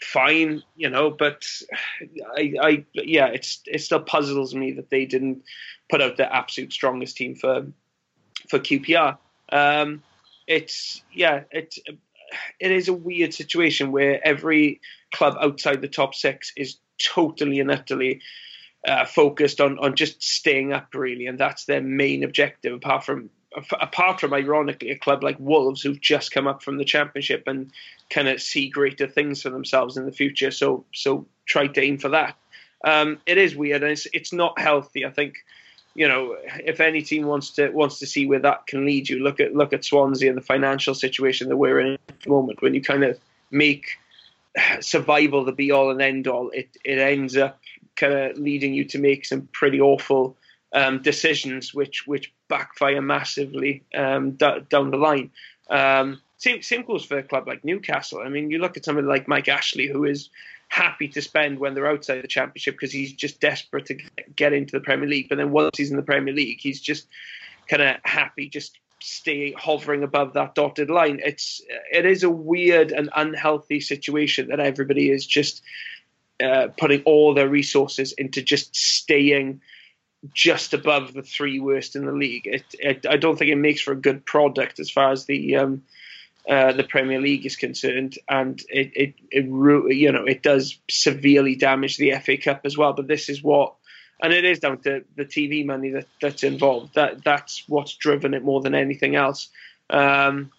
[0.02, 1.46] fine, you know, but
[2.36, 5.42] I, I, yeah, it's it still puzzles me that they didn't
[5.88, 7.66] put out their absolute strongest team for
[8.48, 9.18] for QPR.
[9.50, 10.02] Um,
[10.46, 11.76] it's yeah, it
[12.58, 14.80] it is a weird situation where every
[15.12, 18.20] club outside the top six is totally and utterly
[18.86, 22.72] uh, focused on on just staying up, really, and that's their main objective.
[22.72, 23.30] Apart from
[23.80, 27.70] apart from ironically a club like Wolves who've just come up from the championship and
[28.10, 30.50] kind of see greater things for themselves in the future.
[30.50, 32.36] So so try to aim for that.
[32.84, 35.04] Um, it is weird and it's it's not healthy.
[35.04, 35.38] I think
[35.94, 39.20] you know if any team wants to wants to see where that can lead you,
[39.20, 42.62] look at look at Swansea and the financial situation that we're in at the moment.
[42.62, 43.18] When you kind of
[43.50, 43.86] make
[44.80, 47.60] survival the be all and end all, it it ends up
[47.96, 50.36] kind of leading you to make some pretty awful
[50.72, 55.30] um, decisions, which which backfire massively um, d- down the line.
[55.70, 58.20] Um, same same goes for a club like Newcastle.
[58.20, 60.30] I mean, you look at somebody like Mike Ashley, who is
[60.68, 63.98] happy to spend when they're outside the championship because he's just desperate to
[64.34, 65.28] get into the Premier League.
[65.28, 67.06] But then once he's in the Premier League, he's just
[67.68, 71.20] kind of happy just stay hovering above that dotted line.
[71.24, 71.60] It's
[71.92, 75.62] it is a weird and unhealthy situation that everybody is just
[76.42, 79.60] uh, putting all their resources into just staying
[80.32, 82.46] just above the three worst in the league.
[82.46, 85.56] It, it, I don't think it makes for a good product as far as the
[85.56, 85.82] um,
[86.48, 91.56] uh, the Premier League is concerned, and it, it, it you know it does severely
[91.56, 92.92] damage the FA Cup as well.
[92.92, 93.74] But this is what,
[94.22, 96.94] and it is down to the TV money that, that's involved.
[96.94, 99.48] That that's what's driven it more than anything else.
[99.90, 100.50] Um,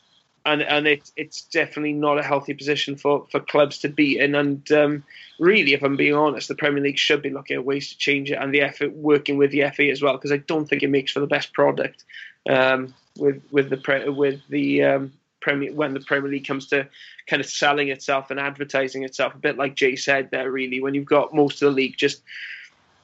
[0.46, 4.34] and and it, it's definitely not a healthy position for, for clubs to be in.
[4.34, 5.04] And um,
[5.40, 8.32] really, if I'm being honest, the Premier League should be looking at ways to change
[8.32, 10.90] it, and the effort working with the FA as well, because I don't think it
[10.90, 12.06] makes for the best product
[12.50, 16.88] um, with with the with the um, Premier when the Premier League comes to
[17.28, 19.36] kind of selling itself and advertising itself.
[19.36, 22.22] A bit like Jay said there, really, when you've got most of the league just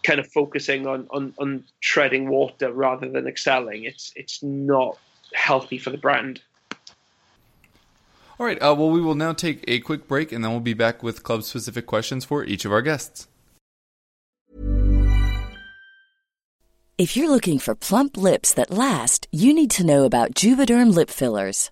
[0.03, 4.97] kind of focusing on, on, on treading water rather than excelling, it's it's not
[5.33, 6.41] healthy for the brand.
[8.39, 8.61] All right.
[8.61, 11.23] Uh, well, we will now take a quick break, and then we'll be back with
[11.23, 13.27] club specific questions for each of our guests.
[16.97, 21.09] If you're looking for plump lips that last, you need to know about Juvederm lip
[21.09, 21.71] fillers.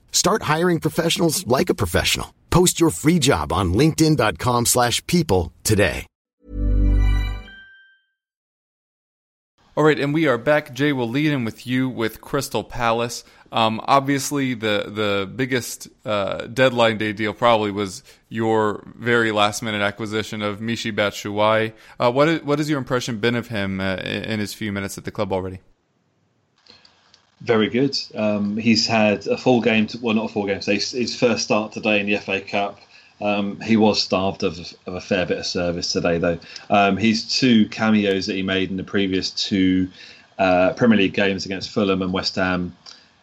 [0.11, 2.33] Start hiring professionals like a professional.
[2.51, 6.05] Post your free job on linkedin.com slash people today.
[9.77, 10.73] All right, and we are back.
[10.73, 13.23] Jay will lead in with you with Crystal Palace.
[13.53, 19.81] Um, obviously, the the biggest uh, deadline day deal probably was your very last minute
[19.81, 21.71] acquisition of Michy Batshuayi.
[21.97, 24.97] Uh, what is, what has your impression been of him uh, in his few minutes
[24.97, 25.61] at the club already?
[27.41, 27.97] Very good.
[28.13, 31.19] Um, he's had a full game, to, well, not a full game, so his, his
[31.19, 32.79] first start today in the FA Cup.
[33.19, 36.39] Um, he was starved of, of, a fair bit of service today, though.
[36.69, 39.89] Um, his two cameos that he made in the previous two
[40.37, 42.75] uh, Premier League games against Fulham and West Ham,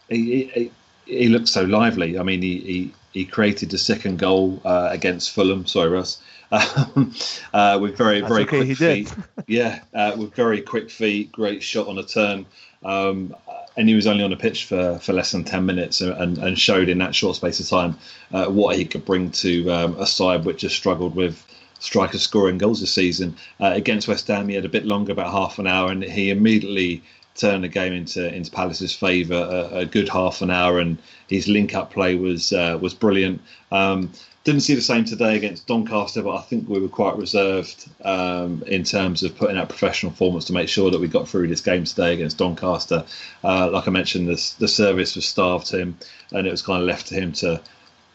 [0.09, 0.71] he, he,
[1.05, 2.19] he looked so lively.
[2.19, 5.67] I mean, he, he, he created the second goal uh, against Fulham.
[5.67, 6.21] Sorry, Russ.
[6.51, 7.15] Um,
[7.53, 9.15] uh, with very, That's very okay, quick feet.
[9.47, 12.47] yeah, uh, with very quick feet, great shot on a turn.
[12.83, 13.35] Um,
[13.79, 16.59] and he was only on the pitch for, for less than 10 minutes and, and
[16.59, 17.97] showed in that short space of time
[18.33, 21.47] uh, what he could bring to um, a side which has struggled with
[21.79, 23.37] strikers scoring goals this season.
[23.61, 26.29] Uh, against West Ham, he had a bit longer, about half an hour, and he
[26.31, 27.05] immediately
[27.37, 29.37] turned the game into into Palace's favour.
[29.73, 30.99] A, a, good half an hour, and
[31.29, 33.41] his link up play was uh, was brilliant.
[33.71, 34.11] Um,
[34.49, 38.63] didn't see the same today against Doncaster, but I think we were quite reserved um,
[38.67, 41.61] in terms of putting out professional performance to make sure that we got through this
[41.61, 43.05] game today against Doncaster.
[43.45, 45.99] Uh, like I mentioned, the, the service was starved him,
[46.33, 47.61] and it was kind of left to him to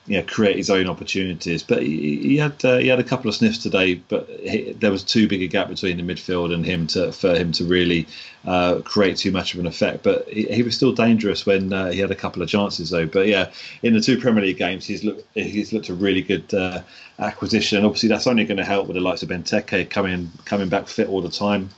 [0.06, 1.64] you know, create his own opportunities.
[1.64, 4.92] But he, he had uh, he had a couple of sniffs today, but he, there
[4.92, 8.08] was too big a gap between the midfield and him to for him to really
[8.46, 10.04] uh, create too much of an effect.
[10.04, 13.06] But he, he was still dangerous when uh, he had a couple of chances, though.
[13.06, 13.52] But yeah,
[13.82, 16.82] in the two Premier League games, he's looked he's looked a really good uh,
[17.20, 17.86] acquisition.
[17.86, 21.08] Obviously, that's only going to help with the likes of Benteke coming coming back fit
[21.08, 21.70] all the time.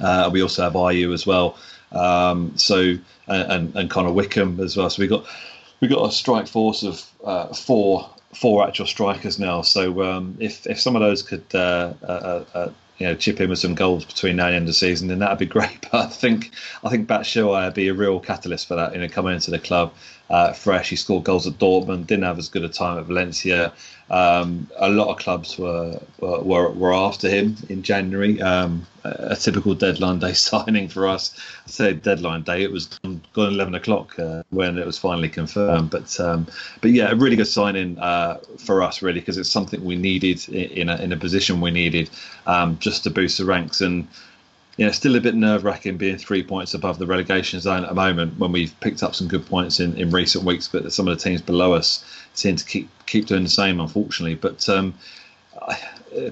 [0.00, 1.58] Uh, we also have Ayew as well.
[1.92, 2.96] Um, so
[3.28, 4.88] and, and Connor Wickham as well.
[4.88, 5.26] So we got
[5.80, 9.62] we've got a strike force of uh, four four actual strikers now.
[9.62, 13.40] So um, if if some of those could uh, uh, uh, uh, you know chip
[13.40, 15.46] in with some goals between now and the end of the season, then that'd be
[15.58, 15.86] great.
[15.90, 16.52] But I think
[16.84, 18.94] I think Batshuayi would be a real catalyst for that.
[18.94, 19.92] You know, coming into the club
[20.28, 23.72] uh, fresh, he scored goals at Dortmund, didn't have as good a time at Valencia.
[24.10, 29.74] Um, a lot of clubs were, were were after him in January, um, a typical
[29.74, 31.34] deadline day signing for us.
[31.66, 35.90] I say deadline day; it was gone eleven o'clock uh, when it was finally confirmed.
[35.90, 36.46] But um,
[36.80, 40.48] but yeah, a really good signing uh, for us, really, because it's something we needed
[40.48, 42.10] in a, in a position we needed
[42.46, 44.06] um, just to boost the ranks and
[44.76, 47.94] yeah, still a bit nerve wracking being three points above the relegation zone at the
[47.94, 51.16] moment when we've picked up some good points in, in recent weeks, but some of
[51.16, 52.04] the teams below us
[52.34, 54.34] seem to keep keep doing the same, unfortunately.
[54.34, 54.92] But um,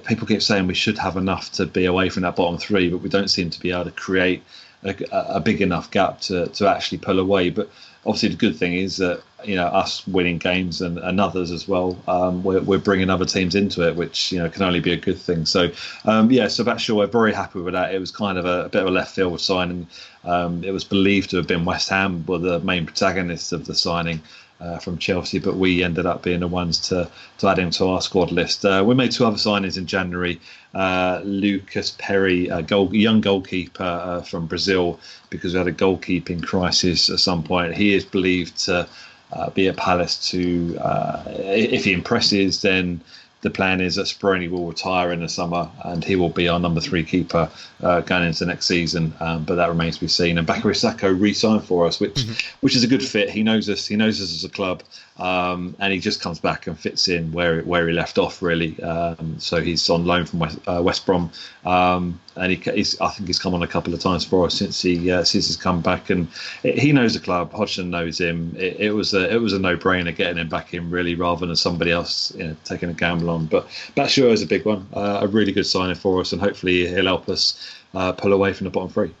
[0.05, 2.97] people keep saying we should have enough to be away from that bottom three, but
[2.99, 4.43] we don't seem to be able to create
[4.83, 7.49] a, a big enough gap to, to actually pull away.
[7.49, 7.69] But
[8.05, 11.67] obviously, the good thing is that you know us winning games and, and others as
[11.67, 11.97] well.
[12.07, 14.97] Um, we're, we're bringing other teams into it, which you know can only be a
[14.97, 15.45] good thing.
[15.45, 15.71] So
[16.05, 17.93] um, yeah, so that's sure we're very happy with that.
[17.93, 19.87] It was kind of a, a bit of a left field signing.
[20.23, 23.75] Um, it was believed to have been West Ham were the main protagonists of the
[23.75, 24.21] signing
[24.59, 27.87] uh, from Chelsea, but we ended up being the ones to, to add him to
[27.87, 28.65] our squad list.
[28.65, 30.39] Uh, we made two other signings in January.
[30.73, 34.99] Uh, Lucas Perry, a goal, young goalkeeper uh, from Brazil,
[35.29, 37.75] because we had a goalkeeping crisis at some point.
[37.75, 38.87] He is believed to
[39.33, 43.01] uh, be at Palace to, uh, if he impresses, then
[43.45, 46.59] the plan is that Speroni will retire in the summer and he will be our
[46.59, 47.47] number three keeper
[47.83, 49.13] uh, going into the next season.
[49.19, 50.39] Um, but that remains to be seen.
[50.39, 52.57] And Bakary Sako re-signed for us, which mm-hmm.
[52.61, 53.29] which is a good fit.
[53.29, 53.85] He knows us.
[53.85, 54.81] He knows us as a club,
[55.19, 58.81] um, and he just comes back and fits in where where he left off really.
[58.81, 61.29] Um, so he's on loan from West, uh, West Brom,
[61.65, 64.55] um, and he, he's, I think he's come on a couple of times for us
[64.55, 66.27] since he uh, since he's come back, and
[66.63, 67.51] it, he knows the club.
[67.53, 68.55] Hodgson knows him.
[68.57, 71.45] It, it, was a it was a no brainer getting him back in really, rather
[71.45, 73.45] than somebody else you know, taking a gamble on.
[73.45, 76.87] But Batshuayi is a big one, uh, a really good signing for us, and hopefully
[76.87, 79.13] he'll help us uh, pull away from the bottom three.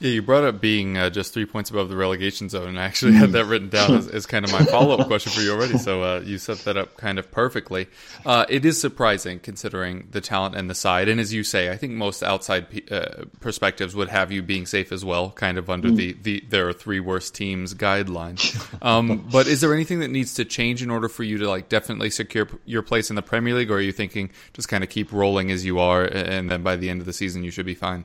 [0.00, 2.84] Yeah, you brought up being uh, just three points above the relegation zone, and I
[2.84, 5.52] actually had that written down as, as kind of my follow up question for you
[5.52, 5.78] already.
[5.78, 7.86] So uh, you set that up kind of perfectly.
[8.26, 11.76] Uh, it is surprising considering the talent and the side, and as you say, I
[11.76, 15.88] think most outside uh, perspectives would have you being safe as well, kind of under
[15.88, 15.96] mm.
[15.96, 18.34] the, the there are three worst teams guideline.
[18.82, 21.68] Um, but is there anything that needs to change in order for you to like
[21.68, 24.90] definitely secure your place in the Premier League, or are you thinking just kind of
[24.90, 27.66] keep rolling as you are, and then by the end of the season you should
[27.66, 28.04] be fine?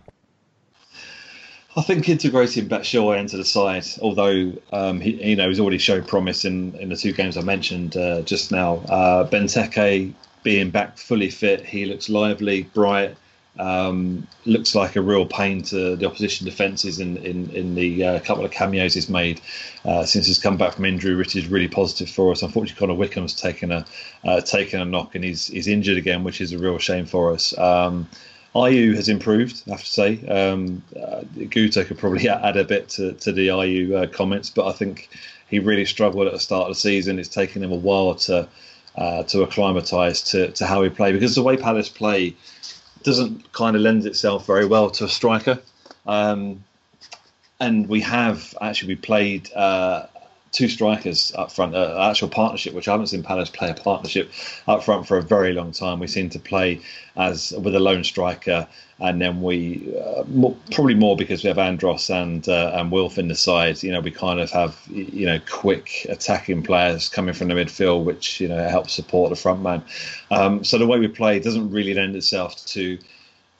[1.80, 6.04] I think integrating Batshuayi into the side, although um, he, you know, he's already shown
[6.04, 8.80] promise in, in the two games I mentioned uh, just now.
[8.90, 10.14] Uh, Benteke
[10.44, 13.16] being back fully fit, he looks lively, bright,
[13.60, 18.20] um, looks like a real pain to the opposition defences in in, in the uh,
[18.20, 19.40] couple of cameos he's made
[19.86, 22.42] uh, since he's come back from injury, which is really positive for us.
[22.42, 23.86] Unfortunately, Connor Wickham's taken a
[24.26, 27.32] uh, taken a knock and he's he's injured again, which is a real shame for
[27.32, 27.58] us.
[27.58, 28.10] Um,
[28.56, 30.28] Ayew has improved, I have to say.
[30.28, 34.72] Um, uh, could probably add a bit to, to the Ayew uh, comments, but I
[34.72, 35.10] think
[35.50, 37.20] he really struggled at the start of the season.
[37.20, 38.48] It's taken him a while to
[38.96, 42.36] uh, to acclimatise to, to how we play because the way Palace play
[43.04, 45.60] doesn't kind of lend itself very well to a striker.
[46.06, 46.64] Um,
[47.60, 50.08] and we have actually we played uh,
[50.52, 54.32] two strikers up front, uh, actual partnership, which I haven't seen Palace play a partnership
[54.68, 56.00] up front for a very long time.
[56.00, 56.82] We seem to play
[57.16, 58.68] as with a lone striker,
[59.00, 63.18] and then we uh, more, probably more because we have Andros and uh, and Wilf
[63.18, 63.84] in the side.
[63.84, 68.04] You know, we kind of have you know quick attacking players coming from the midfield,
[68.04, 69.84] which you know helps support the front man.
[70.32, 72.98] Um, so the way we play doesn't really lend itself to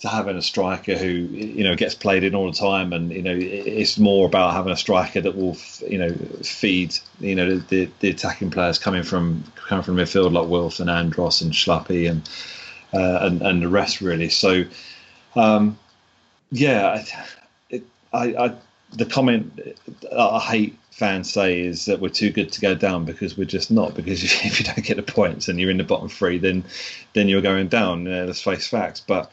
[0.02, 3.22] to having a striker who you know gets played in all the time, and you
[3.22, 7.90] know it's more about having a striker that will you know feed you know the,
[8.00, 12.30] the attacking players coming from coming from midfield like Wilf and Andros and Schlupp and
[12.94, 14.30] uh, and and the rest really.
[14.30, 14.64] So
[15.36, 15.78] um,
[16.52, 17.04] yeah,
[18.14, 18.56] I, I
[18.94, 19.60] the comment
[20.18, 23.70] I hate fans say is that we're too good to go down because we're just
[23.70, 23.96] not.
[23.96, 26.64] Because if you don't get the points and you're in the bottom three, then
[27.14, 28.06] then you're going down.
[28.06, 29.30] Let's face facts, but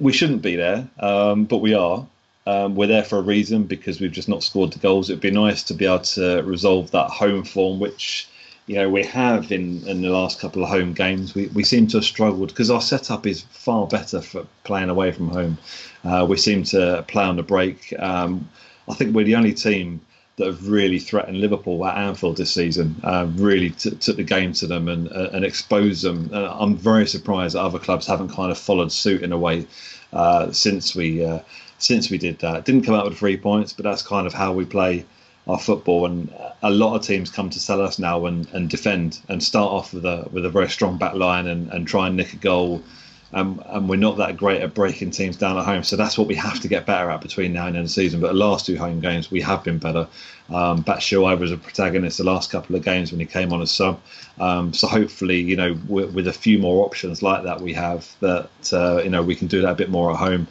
[0.00, 2.06] we shouldn't be there, um, but we are.
[2.46, 5.10] Um, we're there for a reason because we've just not scored the goals.
[5.10, 8.28] It'd be nice to be able to resolve that home form, which
[8.66, 11.34] you know we have in, in the last couple of home games.
[11.34, 15.10] We, we seem to have struggled because our setup is far better for playing away
[15.10, 15.58] from home.
[16.04, 17.92] Uh, we seem to play on the break.
[17.98, 18.48] Um,
[18.88, 20.00] I think we're the only team
[20.36, 22.96] that have really threatened Liverpool at Anfield this season.
[23.02, 26.30] Uh, really t- took the game to them and uh, and exposed them.
[26.32, 29.66] I'm very surprised that other clubs haven't kind of followed suit in a way
[30.12, 31.40] uh, since we uh,
[31.78, 32.64] since we did that.
[32.64, 35.04] Didn't come out with three points, but that's kind of how we play
[35.46, 36.06] our football.
[36.06, 36.32] And
[36.62, 40.04] a lot of teams come to Selhurst now and, and defend and start off with
[40.04, 42.82] a with a very strong back line and, and try and nick a goal
[43.32, 45.82] um, and we're not that great at breaking teams down at home.
[45.82, 47.92] So that's what we have to get better at between now and end of the
[47.92, 48.20] season.
[48.20, 50.06] But the last two home games, we have been better.
[50.48, 53.70] Um, Batshuayi was a protagonist the last couple of games when he came on as
[53.70, 54.00] sub.
[54.38, 58.08] Um, so hopefully, you know, with, with, a few more options like that, we have
[58.20, 60.46] that, uh, you know, we can do that a bit more at home.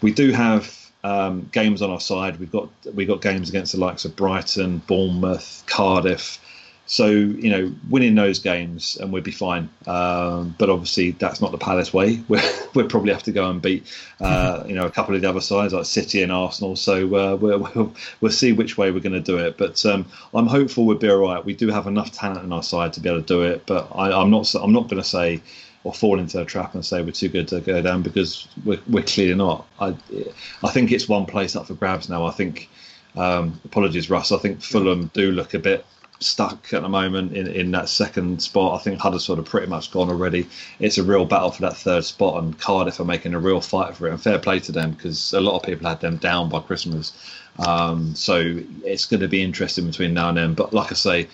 [0.00, 2.38] We do have um, games on our side.
[2.38, 6.38] We've got we've got games against the likes of Brighton, Bournemouth, Cardiff.
[6.86, 9.68] So you know, winning those games and we'd be fine.
[9.86, 12.22] Um, but obviously, that's not the Palace way.
[12.28, 12.40] we
[12.74, 13.86] we'll probably have to go and beat
[14.20, 16.76] uh, you know a couple of the other sides like City and Arsenal.
[16.76, 19.56] So uh, we'll, we'll, we'll see which way we're going to do it.
[19.56, 21.44] But um, I'm hopeful we'll be all right.
[21.44, 23.64] We do have enough talent on our side to be able to do it.
[23.66, 25.40] But I, I'm not I'm not going to say
[25.84, 28.78] or fall into a trap and say we're too good to go down because we're,
[28.88, 29.66] we're clearly not.
[29.80, 29.96] I
[30.62, 32.26] I think it's one place up for grabs now.
[32.26, 32.68] I think
[33.16, 34.32] um, apologies, Russ.
[34.32, 35.84] I think Fulham do look a bit
[36.22, 38.80] stuck at the moment in, in that second spot.
[38.80, 40.46] I think Huddersfield are pretty much gone already.
[40.78, 43.96] It's a real battle for that third spot, and Cardiff are making a real fight
[43.96, 44.10] for it.
[44.10, 47.12] And fair play to them because a lot of people had them down by Christmas.
[47.58, 50.54] Um, so it's going to be interesting between now and then.
[50.54, 51.28] But like I say,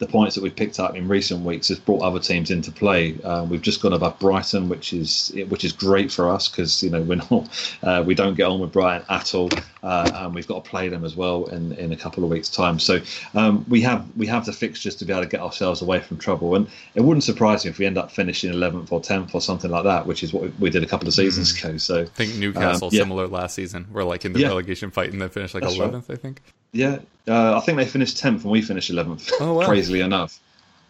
[0.00, 3.20] the points that we've picked up in recent weeks has brought other teams into play.
[3.22, 6.90] Uh, we've just gone above Brighton, which is which is great for us because you
[6.90, 9.50] know we're not uh, we don't get on with Brighton at all,
[9.82, 12.48] uh, and we've got to play them as well in, in a couple of weeks'
[12.48, 12.78] time.
[12.78, 13.00] So
[13.34, 16.18] um, we have we have the fixtures to be able to get ourselves away from
[16.18, 19.40] trouble, and it wouldn't surprise me if we end up finishing 11th or 10th or
[19.40, 21.64] something like that, which is what we did a couple of seasons mm.
[21.64, 21.76] ago.
[21.78, 23.00] So I think Newcastle um, yeah.
[23.00, 24.48] similar last season, we're like in the yeah.
[24.48, 26.10] relegation fight and they finished like That's 11th, right.
[26.10, 26.42] I think.
[26.72, 29.30] Yeah, uh, I think they finished tenth and we finished eleventh.
[29.40, 29.66] Oh, wow.
[29.66, 30.38] crazily enough.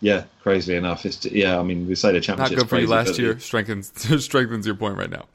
[0.01, 1.05] Yeah, crazily enough.
[1.07, 1.59] It's yeah.
[1.59, 2.57] I mean, we say the championship.
[2.57, 3.38] Not good for crazy, you last year.
[3.38, 3.93] Strengthens
[4.24, 5.26] strengthens your point right now.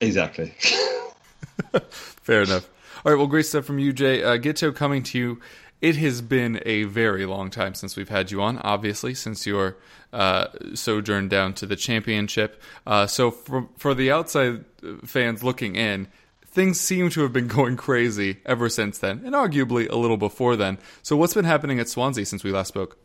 [0.00, 0.54] Exactly.
[1.90, 2.68] Fair enough.
[3.06, 3.18] All right.
[3.18, 4.20] Well, great stuff from you, Jay.
[4.20, 5.40] Uh, Guto coming to you.
[5.80, 8.58] It has been a very long time since we've had you on.
[8.58, 9.76] Obviously, since your
[10.12, 12.60] uh, sojourn down to the championship.
[12.84, 14.64] Uh, so for for the outside
[15.04, 16.08] fans looking in,
[16.44, 20.56] things seem to have been going crazy ever since then, and arguably a little before
[20.56, 20.76] then.
[21.04, 22.98] So, what's been happening at Swansea since we last spoke?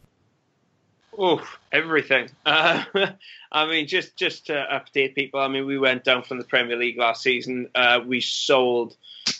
[1.23, 2.29] Oh, everything.
[2.45, 2.83] Uh,
[3.51, 5.39] I mean, just just to update people.
[5.39, 7.69] I mean, we went down from the Premier League last season.
[7.75, 8.95] Uh, we sold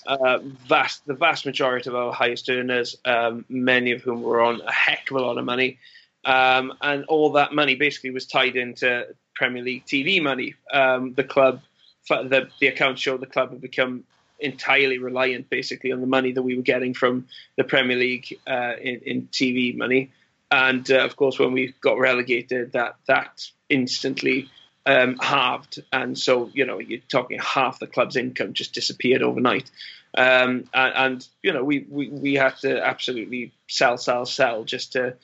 [0.06, 4.62] uh, vast the vast majority of our highest earners, um, many of whom were on
[4.62, 5.80] a heck of a lot of money,
[6.26, 10.54] um, and all that money basically was tied into Premier League TV money.
[10.72, 11.62] Um, the club
[12.10, 14.04] the the accounts show the club had become
[14.42, 18.74] entirely reliant basically on the money that we were getting from the Premier League uh,
[18.82, 20.12] in, in, TV money.
[20.52, 24.50] And uh, of course, when we got relegated, that that instantly
[24.86, 25.82] um, halved.
[25.94, 29.72] And so, you know, you're talking half the club's income just disappeared overnight.
[30.18, 34.94] Um, and, and, you know, we, we, we had to absolutely sell, sell, sell just
[34.94, 35.16] to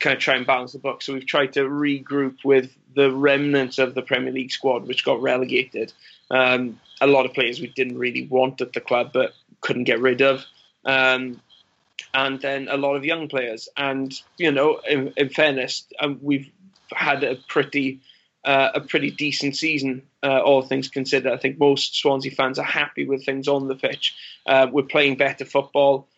[0.00, 1.02] kind of try and balance the book.
[1.02, 5.22] So we've tried to regroup with the remnants of the Premier League squad, which got
[5.22, 5.92] relegated.
[6.30, 10.00] Um, a lot of players we didn't really want at the club, but couldn't get
[10.00, 10.44] rid of.
[10.84, 11.40] Um,
[12.14, 13.68] and then a lot of young players.
[13.76, 16.50] And you know, in, in fairness, um, we've
[16.92, 18.00] had a pretty
[18.44, 21.32] uh, a pretty decent season, uh, all things considered.
[21.32, 24.14] I think most Swansea fans are happy with things on the pitch.
[24.46, 26.08] Uh, we're playing better football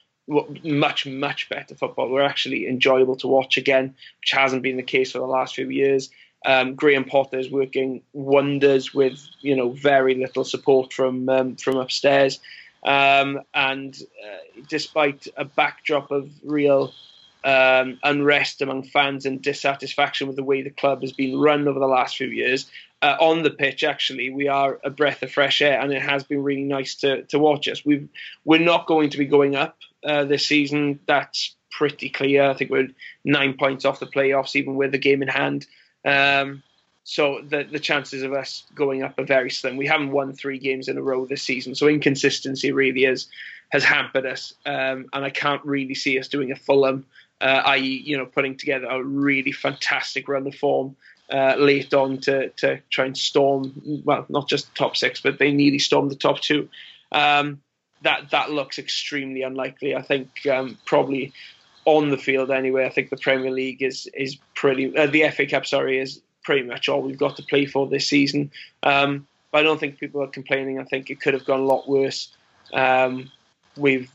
[0.65, 2.09] much much better football.
[2.09, 5.69] We're actually enjoyable to watch again, which hasn't been the case for the last few
[5.69, 6.11] years.
[6.47, 11.77] Um, Graham Potter is working wonders with you know very little support from um, from
[11.77, 12.41] upstairs,
[12.83, 16.93] um, and uh, despite a backdrop of real
[17.45, 21.79] um, unrest among fans and dissatisfaction with the way the club has been run over
[21.79, 22.71] the last few years.
[23.03, 26.23] Uh, on the pitch, actually, we are a breath of fresh air, and it has
[26.23, 27.83] been really nice to to watch us.
[27.83, 28.09] We
[28.45, 31.01] we're not going to be going up uh, this season.
[31.07, 32.51] That's pretty clear.
[32.51, 32.89] I think we're
[33.25, 35.67] nine points off the playoffs, even with the game in hand.
[36.05, 36.63] Um,
[37.11, 39.77] so the the chances of us going up are very slim.
[39.77, 43.27] We haven't won three games in a row this season, so inconsistency really is
[43.71, 44.55] has hampered us.
[44.65, 47.05] Um, and I can't really see us doing a Fulham,
[47.41, 50.95] uh, i.e., you know, putting together a really fantastic run of form
[51.33, 54.03] uh, late on to to try and storm.
[54.05, 56.69] Well, not just top six, but they nearly stormed the top two.
[57.11, 57.61] Um,
[58.03, 59.97] that that looks extremely unlikely.
[59.97, 61.33] I think um, probably
[61.87, 62.87] on the field anyway.
[62.87, 66.21] I think the Premier League is is pretty uh, the FA Cup, sorry, is
[66.51, 68.51] pretty much all we've got to play for this season.
[68.83, 70.81] Um, but I don't think people are complaining.
[70.81, 72.35] I think it could have gone a lot worse.
[72.73, 73.31] Um,
[73.77, 74.11] we've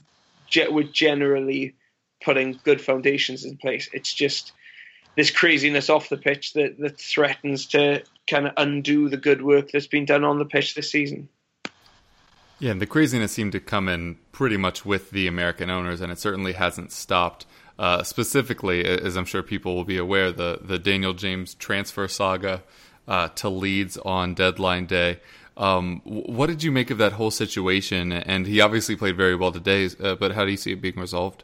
[0.69, 1.75] we're generally
[2.21, 3.89] putting good foundations in place.
[3.93, 4.51] It's just
[5.15, 9.71] this craziness off the pitch that, that threatens to kind of undo the good work
[9.71, 11.29] that's been done on the pitch this season.
[12.59, 16.11] Yeah, and the craziness seemed to come in pretty much with the American owners, and
[16.11, 17.45] it certainly hasn't stopped.
[17.77, 22.63] Uh, specifically, as I'm sure people will be aware, the the Daniel James transfer saga
[23.07, 25.19] uh, to Leeds on deadline day.
[25.57, 28.11] Um, what did you make of that whole situation?
[28.11, 30.99] And he obviously played very well today, uh, but how do you see it being
[30.99, 31.43] resolved?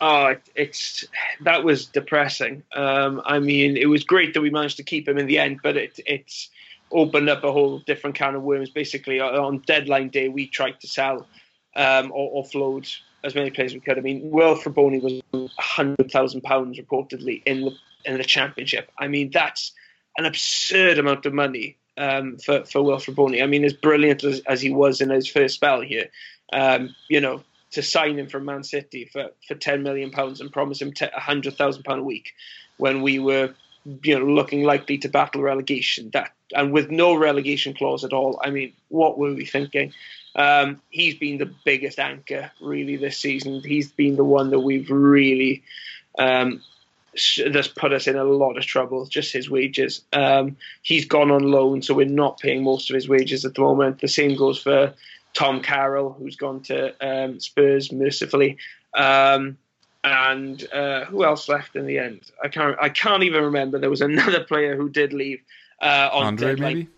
[0.00, 1.04] Oh, it's
[1.42, 2.64] that was depressing.
[2.74, 5.60] Um, I mean, it was great that we managed to keep him in the end,
[5.62, 6.50] but it it's
[6.90, 8.70] opened up a whole different can of worms.
[8.70, 11.28] Basically, on deadline day, we tried to sell
[11.76, 12.92] um, or offload
[13.24, 13.98] as many players as we could.
[13.98, 18.90] I mean, Wilfried Bony was hundred thousand pounds reportedly in the in the championship.
[18.98, 19.72] I mean, that's
[20.18, 23.42] an absurd amount of money um, for for Wilfried Bony.
[23.42, 26.08] I mean, as brilliant as, as he was in his first spell here,
[26.52, 27.42] um, you know,
[27.72, 31.56] to sign him from Man City for, for ten million pounds and promise him hundred
[31.56, 32.32] thousand pound a week
[32.78, 33.54] when we were
[34.02, 38.40] you know looking likely to battle relegation that and with no relegation clause at all.
[38.42, 39.92] I mean, what were we thinking?
[40.34, 43.62] Um, he's been the biggest anchor really this season.
[43.62, 45.62] He's been the one that we've really
[46.18, 46.62] um,
[47.46, 49.06] that's put us in a lot of trouble.
[49.06, 50.02] Just his wages.
[50.12, 53.60] Um, he's gone on loan, so we're not paying most of his wages at the
[53.60, 54.00] moment.
[54.00, 54.94] The same goes for
[55.34, 58.56] Tom Carroll, who's gone to um, Spurs mercifully.
[58.94, 59.58] Um,
[60.04, 62.22] and uh, who else left in the end?
[62.42, 62.76] I can't.
[62.80, 63.78] I can't even remember.
[63.78, 65.40] There was another player who did leave.
[65.80, 66.74] Uh, on Andre, deadline.
[66.74, 66.88] maybe.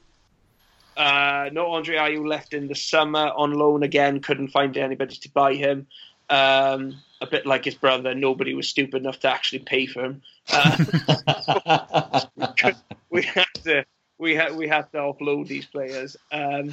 [0.97, 4.21] Uh, no, Andre Ayew left in the summer on loan again.
[4.21, 5.87] Couldn't find anybody to buy him.
[6.31, 10.23] Um, a bit like his brother, nobody was stupid enough to actually pay for him.
[10.53, 12.21] Uh,
[13.11, 13.85] we had to
[14.19, 16.17] we had we had to offload these players.
[16.33, 16.73] Um,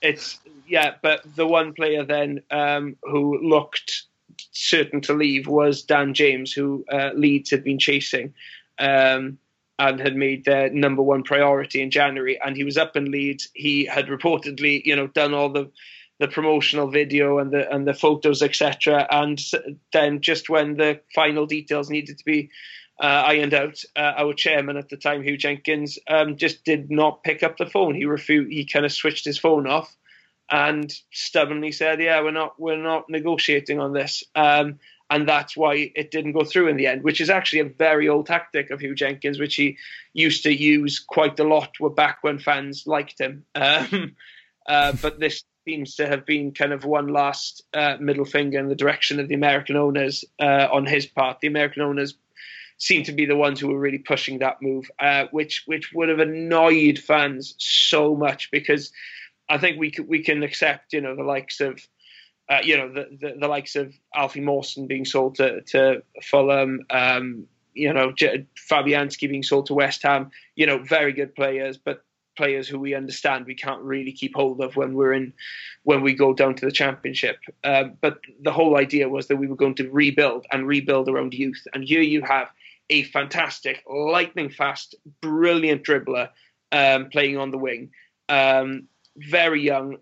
[0.00, 4.04] it's yeah, but the one player then um, who looked
[4.52, 8.34] certain to leave was Dan James, who uh, Leeds had been chasing
[8.78, 9.38] um,
[9.78, 12.38] and had made their number one priority in January.
[12.44, 13.48] And he was up in Leeds.
[13.54, 15.70] He had reportedly, you know, done all the
[16.18, 19.06] the promotional video and the and the photos, etc.
[19.10, 19.42] And
[19.92, 22.50] then just when the final details needed to be
[23.02, 27.24] uh, ironed out, uh, our chairman at the time, Huw Jenkins, um, just did not
[27.24, 27.96] pick up the phone.
[27.96, 28.52] He refused.
[28.52, 29.96] He kind of switched his phone off
[30.52, 34.78] and stubbornly said, "Yeah, we're not we're not negotiating on this." Um,
[35.12, 38.08] and that's why it didn't go through in the end, which is actually a very
[38.08, 39.76] old tactic of Huw Jenkins, which he
[40.14, 41.74] used to use quite a lot.
[41.94, 44.16] Back when fans liked him, um,
[44.66, 48.68] uh, but this seems to have been kind of one last uh, middle finger in
[48.68, 51.40] the direction of the American owners uh, on his part.
[51.40, 52.14] The American owners
[52.78, 56.08] seem to be the ones who were really pushing that move, uh, which which would
[56.08, 58.92] have annoyed fans so much because
[59.46, 61.86] I think we can, we can accept you know the likes of.
[62.48, 66.80] Uh, you know the, the, the likes of Alfie Mawson being sold to to Fulham,
[66.90, 70.30] um, you know J- Fabianski being sold to West Ham.
[70.56, 72.04] You know, very good players, but
[72.36, 75.32] players who we understand we can't really keep hold of when we're in
[75.84, 77.38] when we go down to the championship.
[77.64, 81.34] Um, but the whole idea was that we were going to rebuild and rebuild around
[81.34, 81.66] youth.
[81.74, 82.48] And here you have
[82.90, 86.30] a fantastic, lightning fast, brilliant dribbler
[86.72, 87.90] um, playing on the wing.
[88.28, 89.98] Um, very young, uh,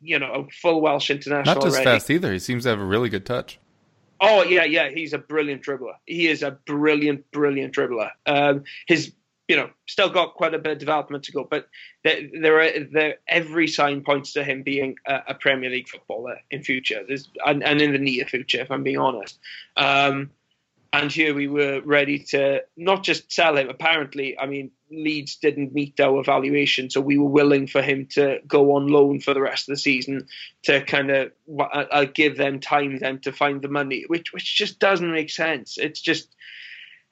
[0.00, 1.54] you know, a full Welsh international.
[1.54, 1.98] Not just already.
[1.98, 2.32] fast either.
[2.32, 3.58] He seems to have a really good touch.
[4.20, 5.94] Oh yeah, yeah, he's a brilliant dribbler.
[6.06, 8.10] He is a brilliant, brilliant dribbler.
[8.26, 9.12] Um, his
[9.48, 11.68] you know, still got quite a bit of development to go, but
[12.04, 16.38] there, there are there, every sign points to him being a, a Premier League footballer
[16.50, 19.38] in future, There's, and, and, in the near future, if I'm being honest.
[19.74, 20.30] Um,
[20.92, 23.70] and here we were ready to not just sell him.
[23.70, 28.38] Apparently, I mean, Leeds didn't meet our valuation, so we were willing for him to
[28.46, 30.28] go on loan for the rest of the season
[30.64, 34.78] to kind of uh, give them time then to find the money, which which just
[34.78, 35.78] doesn't make sense.
[35.78, 36.28] It's just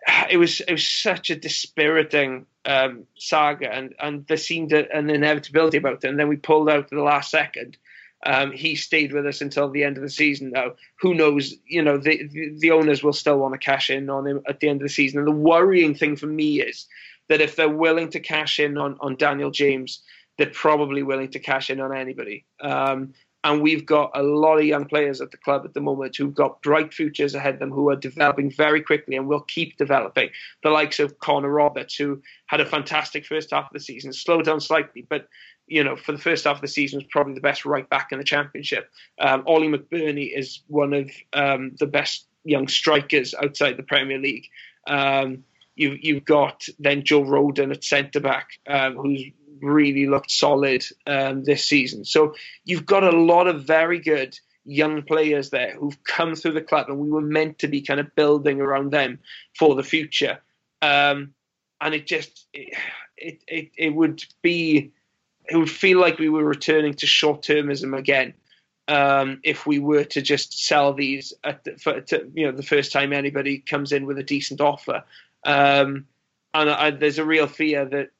[0.30, 5.78] it was it was such a dispiriting um, saga, and and there seemed an inevitability
[5.78, 6.08] about it.
[6.08, 7.76] And then we pulled out at the last second.
[8.24, 10.50] Um, he stayed with us until the end of the season.
[10.50, 11.54] Now, who knows?
[11.66, 14.58] You know, the, the, the owners will still want to cash in on him at
[14.58, 15.18] the end of the season.
[15.18, 16.86] And the worrying thing for me is
[17.28, 20.02] that if they're willing to cash in on on Daniel James,
[20.38, 22.44] they're probably willing to cash in on anybody.
[22.60, 23.14] Um,
[23.46, 26.34] and we've got a lot of young players at the club at the moment who've
[26.34, 30.30] got bright futures ahead of them, who are developing very quickly and will keep developing.
[30.64, 34.46] The likes of Connor Roberts, who had a fantastic first half of the season, slowed
[34.46, 35.28] down slightly, but
[35.68, 38.10] you know, for the first half of the season, was probably the best right back
[38.10, 38.90] in the championship.
[39.20, 44.48] Um, Ollie McBurnie is one of um, the best young strikers outside the Premier League.
[44.88, 45.44] Um,
[45.76, 49.22] you, you've got then Joe Rodon at centre back, um, who's
[49.60, 52.04] really looked solid um, this season.
[52.04, 56.60] So you've got a lot of very good young players there who've come through the
[56.60, 59.20] club, and we were meant to be kind of building around them
[59.56, 60.40] for the future.
[60.82, 61.34] Um,
[61.80, 64.92] and it just it, it it would be
[65.48, 68.34] it would feel like we were returning to short termism again.
[68.88, 72.92] Um, if we were to just sell these the, for, to, you know the first
[72.92, 75.04] time anybody comes in with a decent offer,
[75.46, 76.06] um,
[76.52, 78.10] and I, there's a real fear that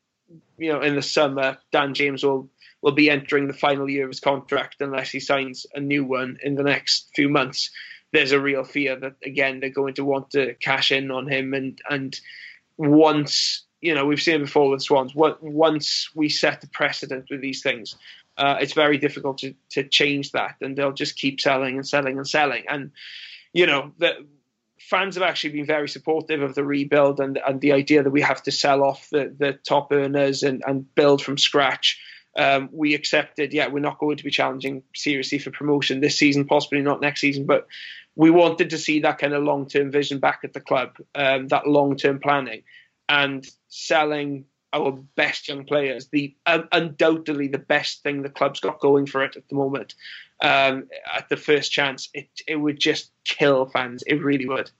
[0.59, 2.49] you know, in the summer, Dan James will
[2.83, 6.39] will be entering the final year of his contract unless he signs a new one
[6.43, 7.71] in the next few months.
[8.13, 11.55] There's a real fear that again they're going to want to cash in on him,
[11.55, 12.19] and and
[12.77, 17.63] once you know we've seen before with Swans, once we set the precedent with these
[17.63, 17.97] things,
[18.39, 22.17] uh, it's very difficult to to change that, and they'll just keep selling and selling
[22.17, 22.93] and selling, and
[23.53, 24.27] you know the
[24.89, 28.21] fans have actually been very supportive of the rebuild and, and the idea that we
[28.21, 32.01] have to sell off the, the top earners and, and build from scratch.
[32.39, 36.45] Um, we accepted, yeah, we're not going to be challenging seriously for promotion this season,
[36.45, 37.67] possibly not next season, but
[38.15, 41.49] we wanted to see that kind of long term vision back at the club, um,
[41.49, 42.63] that long term planning,
[43.09, 44.45] and selling
[44.77, 49.25] our best young players, the uh, undoubtedly the best thing the club's got going for
[49.25, 49.95] it at the moment.
[50.43, 54.05] Um, at the first chance, it it would just kill fans.
[54.07, 54.71] It really would.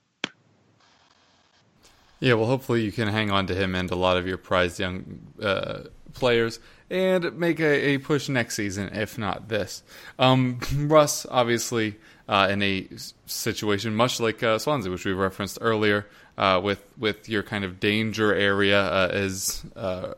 [2.19, 4.79] Yeah, well, hopefully you can hang on to him and a lot of your prized
[4.79, 5.83] young uh,
[6.13, 9.83] players and make a, a, push next season, if not this.
[10.17, 12.87] Um, Russ, obviously, uh, in a
[13.27, 17.79] situation much like uh, Swansea, which we referenced earlier, uh, with with your kind of
[17.79, 20.13] danger area, uh, as uh,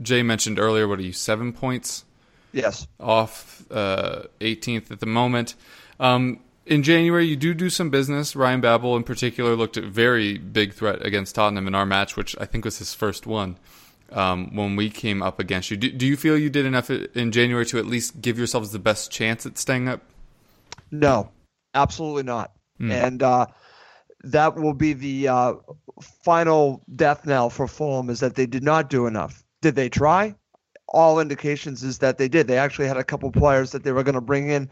[0.00, 0.88] Jay mentioned earlier.
[0.88, 2.04] What are you seven points?
[2.52, 5.54] Yes, off 18th uh, at the moment.
[5.98, 8.36] Um, in January, you do do some business.
[8.36, 12.36] Ryan Babel, in particular, looked a very big threat against Tottenham in our match, which
[12.40, 13.56] I think was his first one
[14.12, 15.76] um, when we came up against you.
[15.76, 18.78] Do, do, you feel you did enough in January to at least give yourselves the
[18.78, 20.02] best chance at staying up?
[20.90, 21.30] No,
[21.74, 22.52] absolutely not.
[22.80, 22.90] Mm.
[22.90, 23.46] And uh,
[24.24, 25.54] that will be the uh,
[26.00, 29.42] final death knell for Fulham is that they did not do enough.
[29.60, 30.34] Did they try?
[30.88, 32.46] All indications is that they did.
[32.46, 34.68] They actually had a couple players that they were going to bring in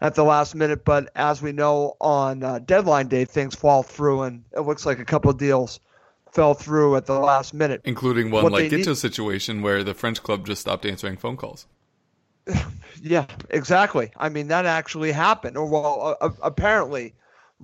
[0.00, 4.22] at the last minute, but as we know on uh, deadline day, things fall through,
[4.22, 5.78] and it looks like a couple deals
[6.32, 7.80] fell through at the last minute.
[7.84, 11.36] Including one what like Guto need- situation where the French club just stopped answering phone
[11.36, 11.66] calls.
[13.02, 14.10] yeah, exactly.
[14.16, 15.56] I mean, that actually happened.
[15.56, 17.14] Or, well, uh, apparently,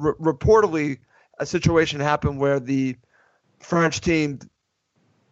[0.00, 0.98] r- reportedly,
[1.38, 2.96] a situation happened where the
[3.60, 4.40] French team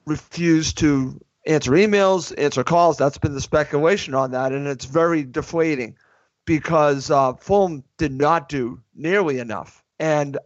[0.07, 2.97] refused to answer emails, answer calls.
[2.97, 5.97] That's been the speculation on that, and it's very deflating
[6.45, 9.83] because uh, Fulham did not do nearly enough.
[9.99, 10.39] And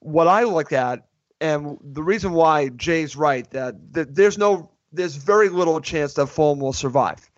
[0.00, 1.06] what I look at
[1.40, 6.28] and the reason why Jay's right that, that there's no there's very little chance that
[6.28, 7.28] Fulham will survive,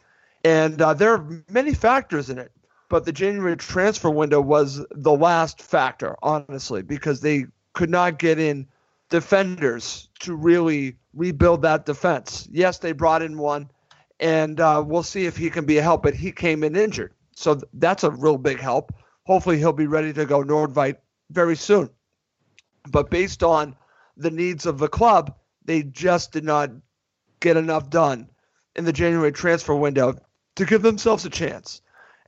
[0.44, 2.52] and uh, there are many factors in it.
[2.88, 8.38] But the January transfer window was the last factor, honestly, because they could not get
[8.38, 8.66] in
[9.08, 12.48] defenders to really rebuild that defense.
[12.50, 13.70] Yes, they brought in one,
[14.20, 16.02] and uh, we'll see if he can be a help.
[16.02, 18.94] But he came in injured, so that's a real big help.
[19.24, 20.96] Hopefully, he'll be ready to go Nordtveit
[21.30, 21.90] very soon.
[22.88, 23.76] But based on
[24.16, 25.34] the needs of the club,
[25.64, 26.70] they just did not
[27.40, 28.28] get enough done
[28.76, 30.14] in the January transfer window
[30.54, 31.82] to give themselves a chance.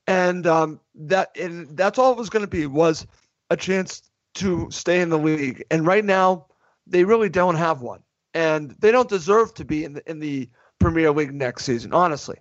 [0.08, 3.06] And um, that and that's all it was going to be was
[3.50, 4.02] a chance
[4.34, 5.64] to stay in the league.
[5.70, 6.46] And right now,
[6.86, 8.00] they really don't have one,
[8.32, 10.48] and they don't deserve to be in the in the
[10.78, 12.38] Premier League next season, honestly.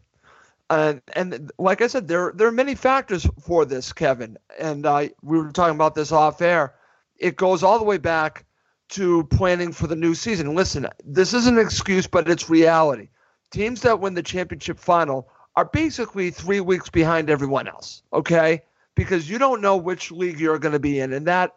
[0.70, 4.38] And and like I said, there there are many factors for this, Kevin.
[4.58, 4.86] And
[5.22, 6.76] we were talking about this off air.
[7.18, 8.46] It goes all the way back
[8.90, 10.56] to planning for the new season.
[10.56, 13.10] Listen, this isn't an excuse, but it's reality.
[13.52, 18.62] Teams that win the championship final are basically three weeks behind everyone else, okay?
[18.94, 21.56] Because you don't know which league you're going to be in, and that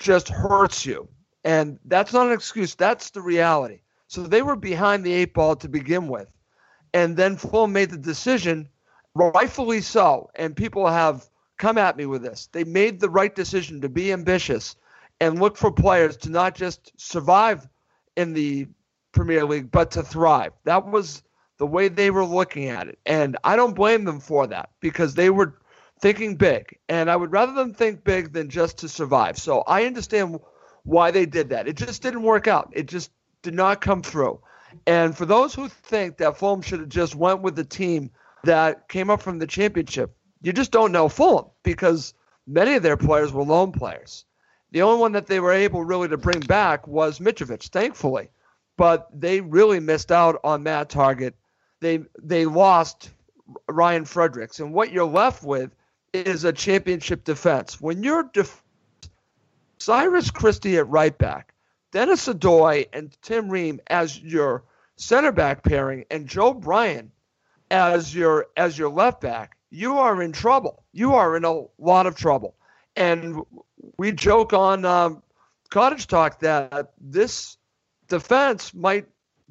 [0.00, 1.08] just hurts you.
[1.44, 3.82] And that's not an excuse, that's the reality.
[4.08, 6.28] So they were behind the eight ball to begin with.
[6.92, 8.68] And then Fulham made the decision,
[9.14, 12.48] rightfully so, and people have come at me with this.
[12.50, 14.74] They made the right decision to be ambitious
[15.20, 17.68] and look for players to not just survive
[18.16, 18.66] in the
[19.12, 20.52] Premier League, but to thrive.
[20.64, 21.22] That was
[21.58, 22.98] the way they were looking at it.
[23.06, 25.54] And I don't blame them for that because they were
[26.00, 26.78] thinking big.
[26.88, 29.38] And I would rather them think big than just to survive.
[29.38, 30.38] So I understand
[30.84, 31.68] why they did that.
[31.68, 32.70] It just didn't work out.
[32.72, 33.10] It just
[33.42, 34.40] did not come through.
[34.86, 38.10] And for those who think that Fulham should have just went with the team
[38.44, 42.12] that came up from the championship, you just don't know Fulham because
[42.46, 44.24] many of their players were loan players.
[44.72, 48.28] The only one that they were able really to bring back was Mitrovic, thankfully.
[48.76, 51.34] But they really missed out on that target.
[51.80, 53.10] They they lost
[53.68, 55.74] Ryan Fredericks, and what you're left with
[56.12, 57.80] is a championship defense.
[57.80, 58.62] When you're def-
[59.78, 61.52] Cyrus Christie at right back,
[61.92, 64.64] Denis Odoi and Tim Ream as your
[64.96, 67.12] center back pairing, and Joe Bryan
[67.70, 70.84] as your as your left back, you are in trouble.
[70.92, 72.54] You are in a lot of trouble.
[72.96, 73.42] And
[73.98, 75.22] we joke on um,
[75.70, 77.56] Cottage Talk that this
[78.08, 79.06] defense might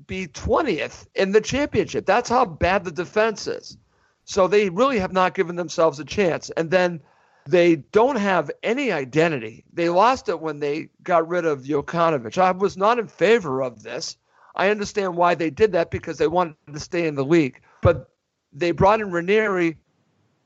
[0.08, 2.06] be 20th in the championship.
[2.06, 3.78] That's how bad the defense is.
[4.26, 6.50] So they really have not given themselves a chance.
[6.58, 7.02] And then
[7.48, 9.64] they don't have any identity.
[9.72, 12.38] They lost it when they got rid of Jokanovic.
[12.38, 14.18] I was not in favor of this.
[14.56, 17.62] I understand why they did that because they wanted to stay in the league.
[17.82, 18.10] But
[18.52, 19.78] they brought in Ranieri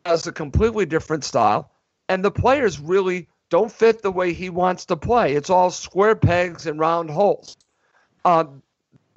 [0.05, 1.71] as a completely different style,
[2.09, 5.35] and the players really don't fit the way he wants to play.
[5.35, 7.55] It's all square pegs and round holes.
[8.25, 8.61] Um,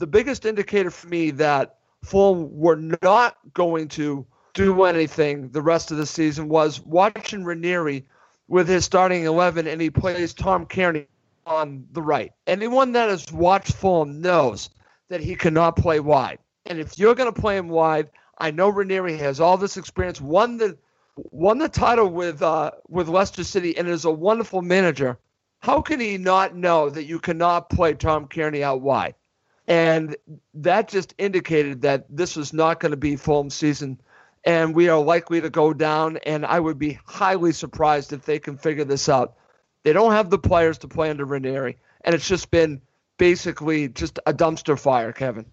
[0.03, 5.92] the biggest indicator for me that Fulham were not going to do anything the rest
[5.92, 8.05] of the season was watching Ranieri
[8.48, 11.07] with his starting 11 and he plays Tom Cairney
[11.46, 12.32] on the right.
[12.48, 14.70] Anyone that has watched Fulham knows
[15.09, 16.40] that he cannot play wide.
[16.66, 20.20] And if you're going to play him wide, I know Ranieri has all this experience,
[20.20, 20.76] won the
[21.14, 25.16] won the title with uh, with Leicester City, and is a wonderful manager.
[25.61, 29.14] How can he not know that you cannot play Tom Cairney out wide?
[29.73, 30.16] And
[30.53, 33.99] that just indicated that this was not going to be Fulham season
[34.45, 36.18] and we are likely to go down.
[36.18, 39.35] And I would be highly surprised if they can figure this out.
[39.83, 42.83] They don't have the players to play under Ranieri, and it's just been
[43.16, 45.47] basically just a dumpster fire, Kevin.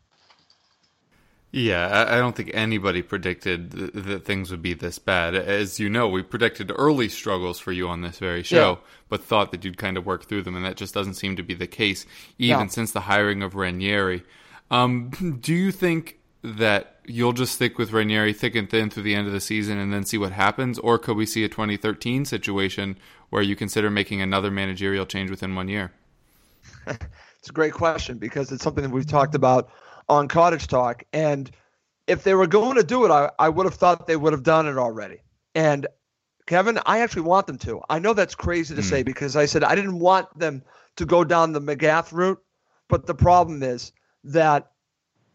[1.51, 5.33] Yeah, I don't think anybody predicted that things would be this bad.
[5.33, 8.89] As you know, we predicted early struggles for you on this very show, yeah.
[9.09, 11.43] but thought that you'd kind of work through them, and that just doesn't seem to
[11.43, 12.05] be the case,
[12.37, 12.67] even no.
[12.67, 14.23] since the hiring of Ranieri.
[14.69, 15.09] Um,
[15.41, 19.25] do you think that you'll just stick with Ranieri thick and thin through the end
[19.25, 20.77] of the season and then see what happens?
[20.77, 22.97] Or could we see a 2013 situation
[23.31, 25.91] where you consider making another managerial change within one year?
[26.87, 29.71] it's a great question because it's something that we've talked about
[30.09, 31.03] on Cottage Talk.
[31.13, 31.49] And
[32.07, 34.43] if they were going to do it, I, I would have thought they would have
[34.43, 35.21] done it already.
[35.55, 35.87] And
[36.47, 37.81] Kevin, I actually want them to.
[37.89, 38.89] I know that's crazy to mm.
[38.89, 40.63] say because I said I didn't want them
[40.95, 42.41] to go down the Magath route.
[42.87, 43.93] But the problem is
[44.23, 44.71] that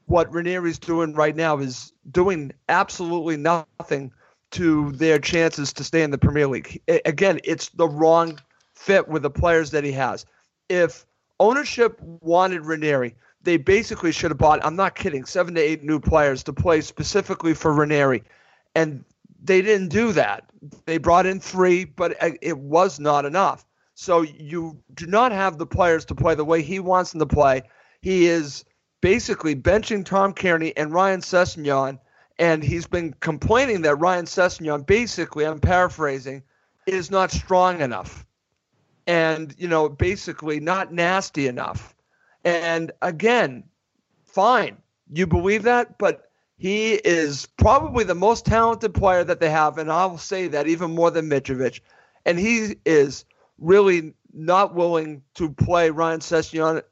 [0.07, 4.12] what Ranieri's doing right now is doing absolutely nothing
[4.51, 6.83] to their chances to stay in the Premier League.
[7.05, 8.39] Again, it's the wrong
[8.75, 10.27] fit with the players that he has.
[10.68, 11.07] If
[11.41, 13.14] ownership wanted Ranieri,
[13.45, 16.80] they basically should have bought, I'm not kidding, seven to eight new players to play
[16.80, 18.22] specifically for Ranieri.
[18.74, 19.05] And
[19.42, 20.51] they didn't do that.
[20.86, 23.64] They brought in three, but it was not enough.
[23.95, 27.26] So you do not have the players to play the way he wants them to
[27.26, 27.62] play.
[28.01, 28.64] He is
[29.01, 31.99] basically benching Tom Cairney and Ryan Sessegnon,
[32.38, 36.42] and he's been complaining that Ryan Sessegnon, basically, I'm paraphrasing,
[36.86, 38.26] is not strong enough,
[39.07, 41.93] and you know, basically not nasty enough.
[42.45, 43.64] And again,
[44.24, 44.76] fine,
[45.12, 49.90] you believe that, but he is probably the most talented player that they have, and
[49.90, 51.80] I'll say that even more than Mitrovic.
[52.26, 53.24] And he is
[53.59, 56.82] really not willing to play Ryan Sessegnon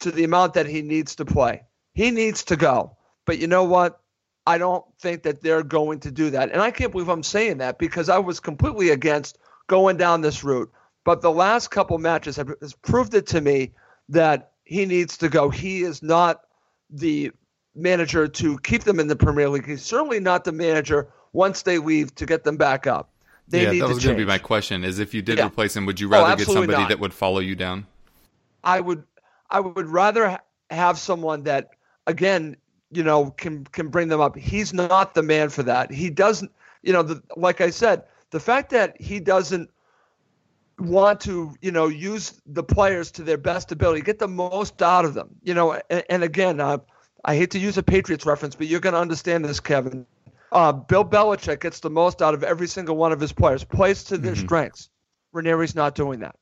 [0.00, 1.62] to the amount that he needs to play.
[1.94, 2.96] He needs to go.
[3.24, 4.00] But you know what?
[4.46, 6.52] I don't think that they're going to do that.
[6.52, 10.44] And I can't believe I'm saying that because I was completely against going down this
[10.44, 10.70] route.
[11.04, 12.52] But the last couple matches have
[12.82, 13.72] proved it to me
[14.08, 15.48] that he needs to go.
[15.48, 16.42] He is not
[16.90, 17.30] the
[17.74, 19.66] manager to keep them in the Premier League.
[19.66, 23.10] He's certainly not the manager once they leave to get them back up.
[23.48, 25.46] They yeah, that was going to be my question: is if you did yeah.
[25.46, 26.88] replace him, would you rather oh, get somebody not.
[26.88, 27.86] that would follow you down?
[28.64, 29.04] I would
[29.50, 30.38] I would rather
[30.70, 31.70] have someone that,
[32.08, 32.56] again,
[32.90, 34.36] you know, can can bring them up.
[34.36, 35.92] He's not the man for that.
[35.92, 36.50] He doesn't,
[36.82, 39.70] you know, the, like I said, the fact that he doesn't
[40.78, 45.04] want to, you know, use the players to their best ability, get the most out
[45.04, 45.80] of them, you know.
[45.90, 46.78] And, and again, uh,
[47.24, 50.06] I hate to use a Patriots reference, but you're going to understand this, Kevin.
[50.52, 54.04] Uh, Bill Belichick gets the most out of every single one of his players, plays
[54.04, 54.44] to their mm-hmm.
[54.44, 54.88] strengths.
[55.34, 56.36] Ranieri's not doing that.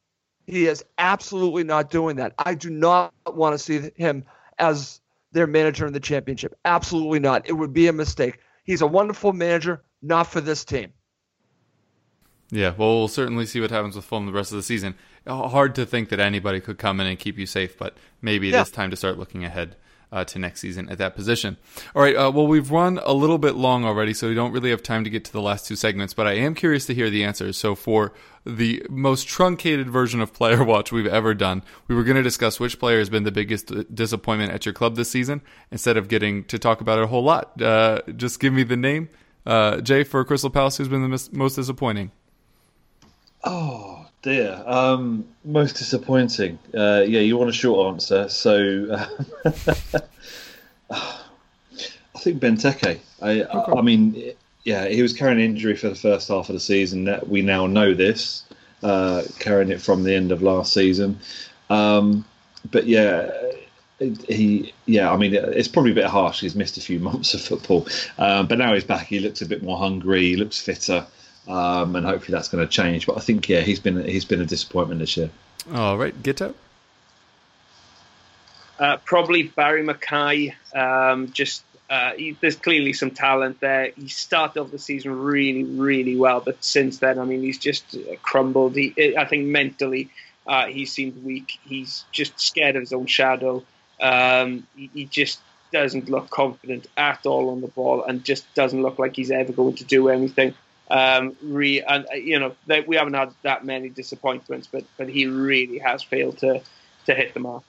[0.47, 2.35] He is absolutely not doing that.
[2.39, 4.25] I do not want to see him
[4.59, 5.01] as
[5.33, 6.57] their manager in the championship.
[6.65, 7.49] Absolutely not.
[7.49, 8.39] It would be a mistake.
[8.65, 10.93] He's a wonderful manager, not for this team.
[12.51, 14.95] Yeah, well, we'll certainly see what happens with Fulham the rest of the season.
[15.27, 18.61] Hard to think that anybody could come in and keep you safe, but maybe yeah.
[18.61, 19.77] it is time to start looking ahead
[20.15, 21.57] uh, to next season at that position.
[21.95, 22.15] All right.
[22.15, 25.03] Uh, well, we've run a little bit long already, so we don't really have time
[25.03, 26.15] to get to the last two segments.
[26.15, 27.57] But I am curious to hear the answers.
[27.57, 28.13] So for
[28.47, 32.61] the most truncated version of Player Watch we've ever done, we were going to discuss
[32.61, 35.43] which player has been the biggest disappointment at your club this season,
[35.73, 37.61] instead of getting to talk about it a whole lot.
[37.61, 39.09] Uh, just give me the name,
[39.47, 42.13] uh, Jay, for Crystal Palace, who's been the mis- most disappointing.
[43.45, 44.63] Oh dear.
[44.67, 46.59] Um, most disappointing.
[46.75, 48.29] Uh, yeah, you want a short answer.
[48.29, 49.51] So uh,
[50.91, 52.99] I think Benteke.
[53.21, 53.73] I, okay.
[53.73, 54.33] I, mean,
[54.65, 57.21] yeah, he was carrying injury for the first half of the season.
[57.27, 58.45] We now know this,
[58.83, 61.19] uh, carrying it from the end of last season.
[61.69, 62.25] Um,
[62.71, 63.31] but yeah,
[63.99, 66.41] he, yeah, I mean, it's probably a bit harsh.
[66.41, 67.87] He's missed a few months of football,
[68.19, 69.07] um, but now he's back.
[69.07, 70.23] He looks a bit more hungry.
[70.23, 71.07] He looks fitter,
[71.49, 73.07] um, and hopefully that's going to change.
[73.07, 75.31] But I think, yeah, he's been he's been a disappointment this year.
[75.73, 76.55] All right, Guto.
[78.79, 80.55] Uh, probably Barrie McKay.
[80.75, 83.93] Um, just uh, he, there's clearly some talent there.
[83.97, 87.97] He started off the season really, really well, but since then, I mean, he's just
[88.23, 88.75] crumbled.
[88.75, 90.11] He, I think mentally,
[90.47, 91.59] uh, he seemed weak.
[91.65, 93.63] He's just scared of his own shadow.
[94.01, 95.41] Um, he, he, just
[95.73, 99.53] doesn't look confident at all on the ball, and just doesn't look like he's ever
[99.53, 100.55] going to do anything.
[100.91, 105.09] Um, re, and uh, you know, they, we haven't had that many disappointments, but but
[105.09, 106.61] he really has failed to
[107.07, 107.63] to hit the mark.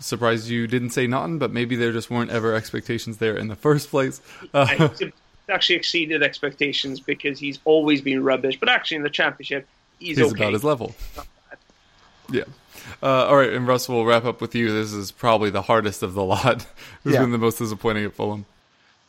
[0.00, 3.56] Surprised you didn't say nothing, but maybe there just weren't ever expectations there in the
[3.56, 4.20] first place.
[4.54, 4.88] Uh,
[5.50, 9.66] actually exceeded expectations because he's always been rubbish, but actually in the championship,
[9.98, 10.44] he's, he's okay.
[10.44, 10.94] about his level.
[12.30, 12.44] Yeah.
[13.02, 14.72] Uh, all right, and Russ, we'll wrap up with you.
[14.72, 16.66] This is probably the hardest of the lot.
[17.04, 17.20] Who's yeah.
[17.20, 18.46] been the most disappointing at Fulham?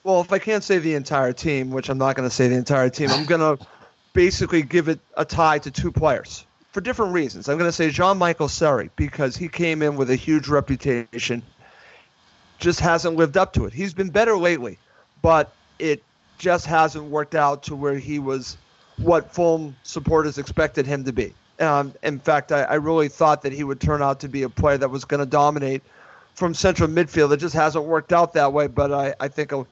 [0.03, 2.55] Well, if I can't say the entire team, which I'm not going to say the
[2.55, 3.63] entire team, I'm going to
[4.13, 7.47] basically give it a tie to two players for different reasons.
[7.47, 11.43] I'm going to say Jean Michael Seri because he came in with a huge reputation,
[12.57, 13.73] just hasn't lived up to it.
[13.73, 14.79] He's been better lately,
[15.21, 16.03] but it
[16.37, 18.57] just hasn't worked out to where he was
[18.97, 21.33] what Fulham supporters expected him to be.
[21.59, 24.49] Um, in fact, I, I really thought that he would turn out to be a
[24.49, 25.83] player that was going to dominate
[26.33, 27.31] from central midfield.
[27.31, 29.65] It just hasn't worked out that way, but I, I think a,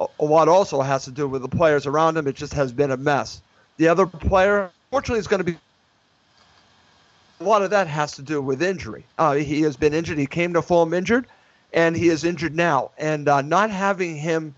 [0.00, 2.26] a lot also has to do with the players around him.
[2.26, 3.42] It just has been a mess.
[3.76, 5.56] The other player, fortunately, is going to be
[7.40, 9.04] a lot of that has to do with injury.
[9.18, 10.18] Uh, he has been injured.
[10.18, 11.26] He came to Fulham injured,
[11.72, 12.90] and he is injured now.
[12.98, 14.54] And uh, not having him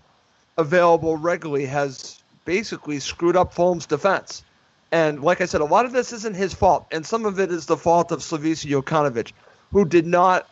[0.57, 4.43] available regularly has basically screwed up Fulham's defense.
[4.91, 7.51] And like I said, a lot of this isn't his fault, and some of it
[7.51, 9.31] is the fault of Slavisa Jokanovic,
[9.71, 10.47] who did not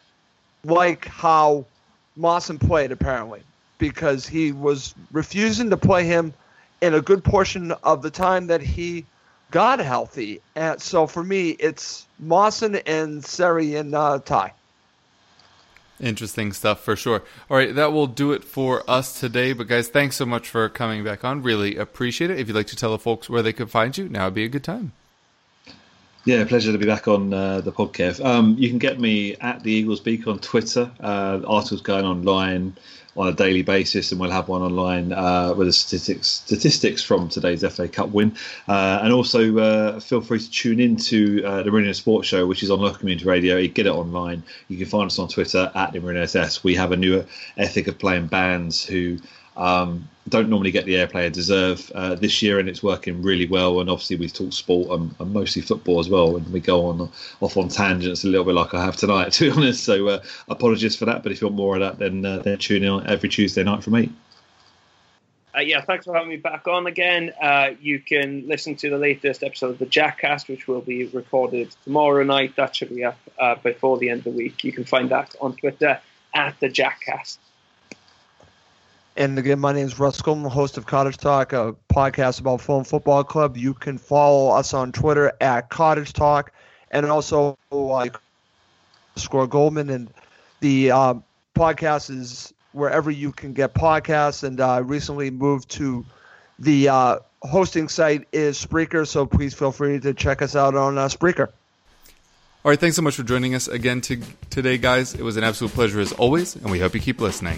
[0.64, 1.66] like how
[2.16, 3.44] Mawson played apparently,
[3.82, 6.34] because he was refusing to play him
[6.82, 9.06] in a good portion of the time that he
[9.50, 10.40] got healthy.
[10.56, 14.54] And so for me, it's Mawson and Seri and uh, Ty.
[16.00, 17.24] Interesting stuff for sure.
[17.50, 19.52] All right, that will do it for us today.
[19.54, 21.42] But guys, thanks so much for coming back on.
[21.42, 22.40] Really appreciate it.
[22.40, 24.46] If you'd like to tell the folks where they could find you, now would be
[24.46, 24.94] a good time.
[26.24, 28.24] Yeah, pleasure to be back on uh, the podcast.
[28.24, 30.92] Um, you can get me at the Eagles Beak on Twitter.
[31.00, 32.78] Uh, articles going online
[33.18, 37.28] on a daily basis, and we'll have one online uh, with the statistics statistics from
[37.30, 38.36] today's FA Cup win.
[38.68, 42.48] Uh, and also, uh, feel free to tune in to uh, the Meridian Sports Show,
[42.48, 43.58] which is on local community radio.
[43.58, 44.44] You get it online.
[44.70, 46.64] You can find us on Twitter at Meridian SS.
[46.64, 47.26] We have a new
[47.58, 49.18] ethic of playing bands who
[49.58, 53.48] um, don't normally get the airplay they deserve uh, this year, and it's working really
[53.48, 53.82] well.
[53.82, 57.12] And obviously, we talk sport and, and, mostly football as well, and we go on
[57.42, 59.84] off on tangents a little bit like I have tonight, to be honest.
[59.84, 61.24] So, uh, apologies for that.
[61.24, 63.84] But if you want more of that, then uh, then tune in every Tuesday night
[63.84, 64.12] for me.
[65.54, 67.34] Uh, yeah, thanks for having me back on again.
[67.42, 71.76] Uh, you can listen to the latest episode of the Jackcast, which will be recorded
[71.84, 72.56] tomorrow night.
[72.56, 74.64] That should be up uh, before the end of the week.
[74.64, 76.00] You can find that on Twitter
[76.34, 77.38] at the Jackcast.
[79.18, 82.86] And again, my name is Russ Coleman, host of Cottage Talk, a podcast about Fulham
[82.86, 83.58] Football Club.
[83.58, 86.54] You can follow us on Twitter at Cottage Talk,
[86.92, 88.16] and also like
[89.18, 89.90] Score Goldman.
[89.90, 90.10] And
[90.62, 91.24] the um,
[91.56, 94.44] podcast is wherever you can get podcasts.
[94.44, 96.06] And I uh, recently moved to
[96.58, 100.98] the uh, hosting site is Spreaker, so please feel free to check us out on
[100.98, 101.50] uh, Spreaker.
[102.64, 105.16] All right, thanks so much for joining us again to, today, guys.
[105.16, 107.58] It was an absolute pleasure as always, and we hope you keep listening.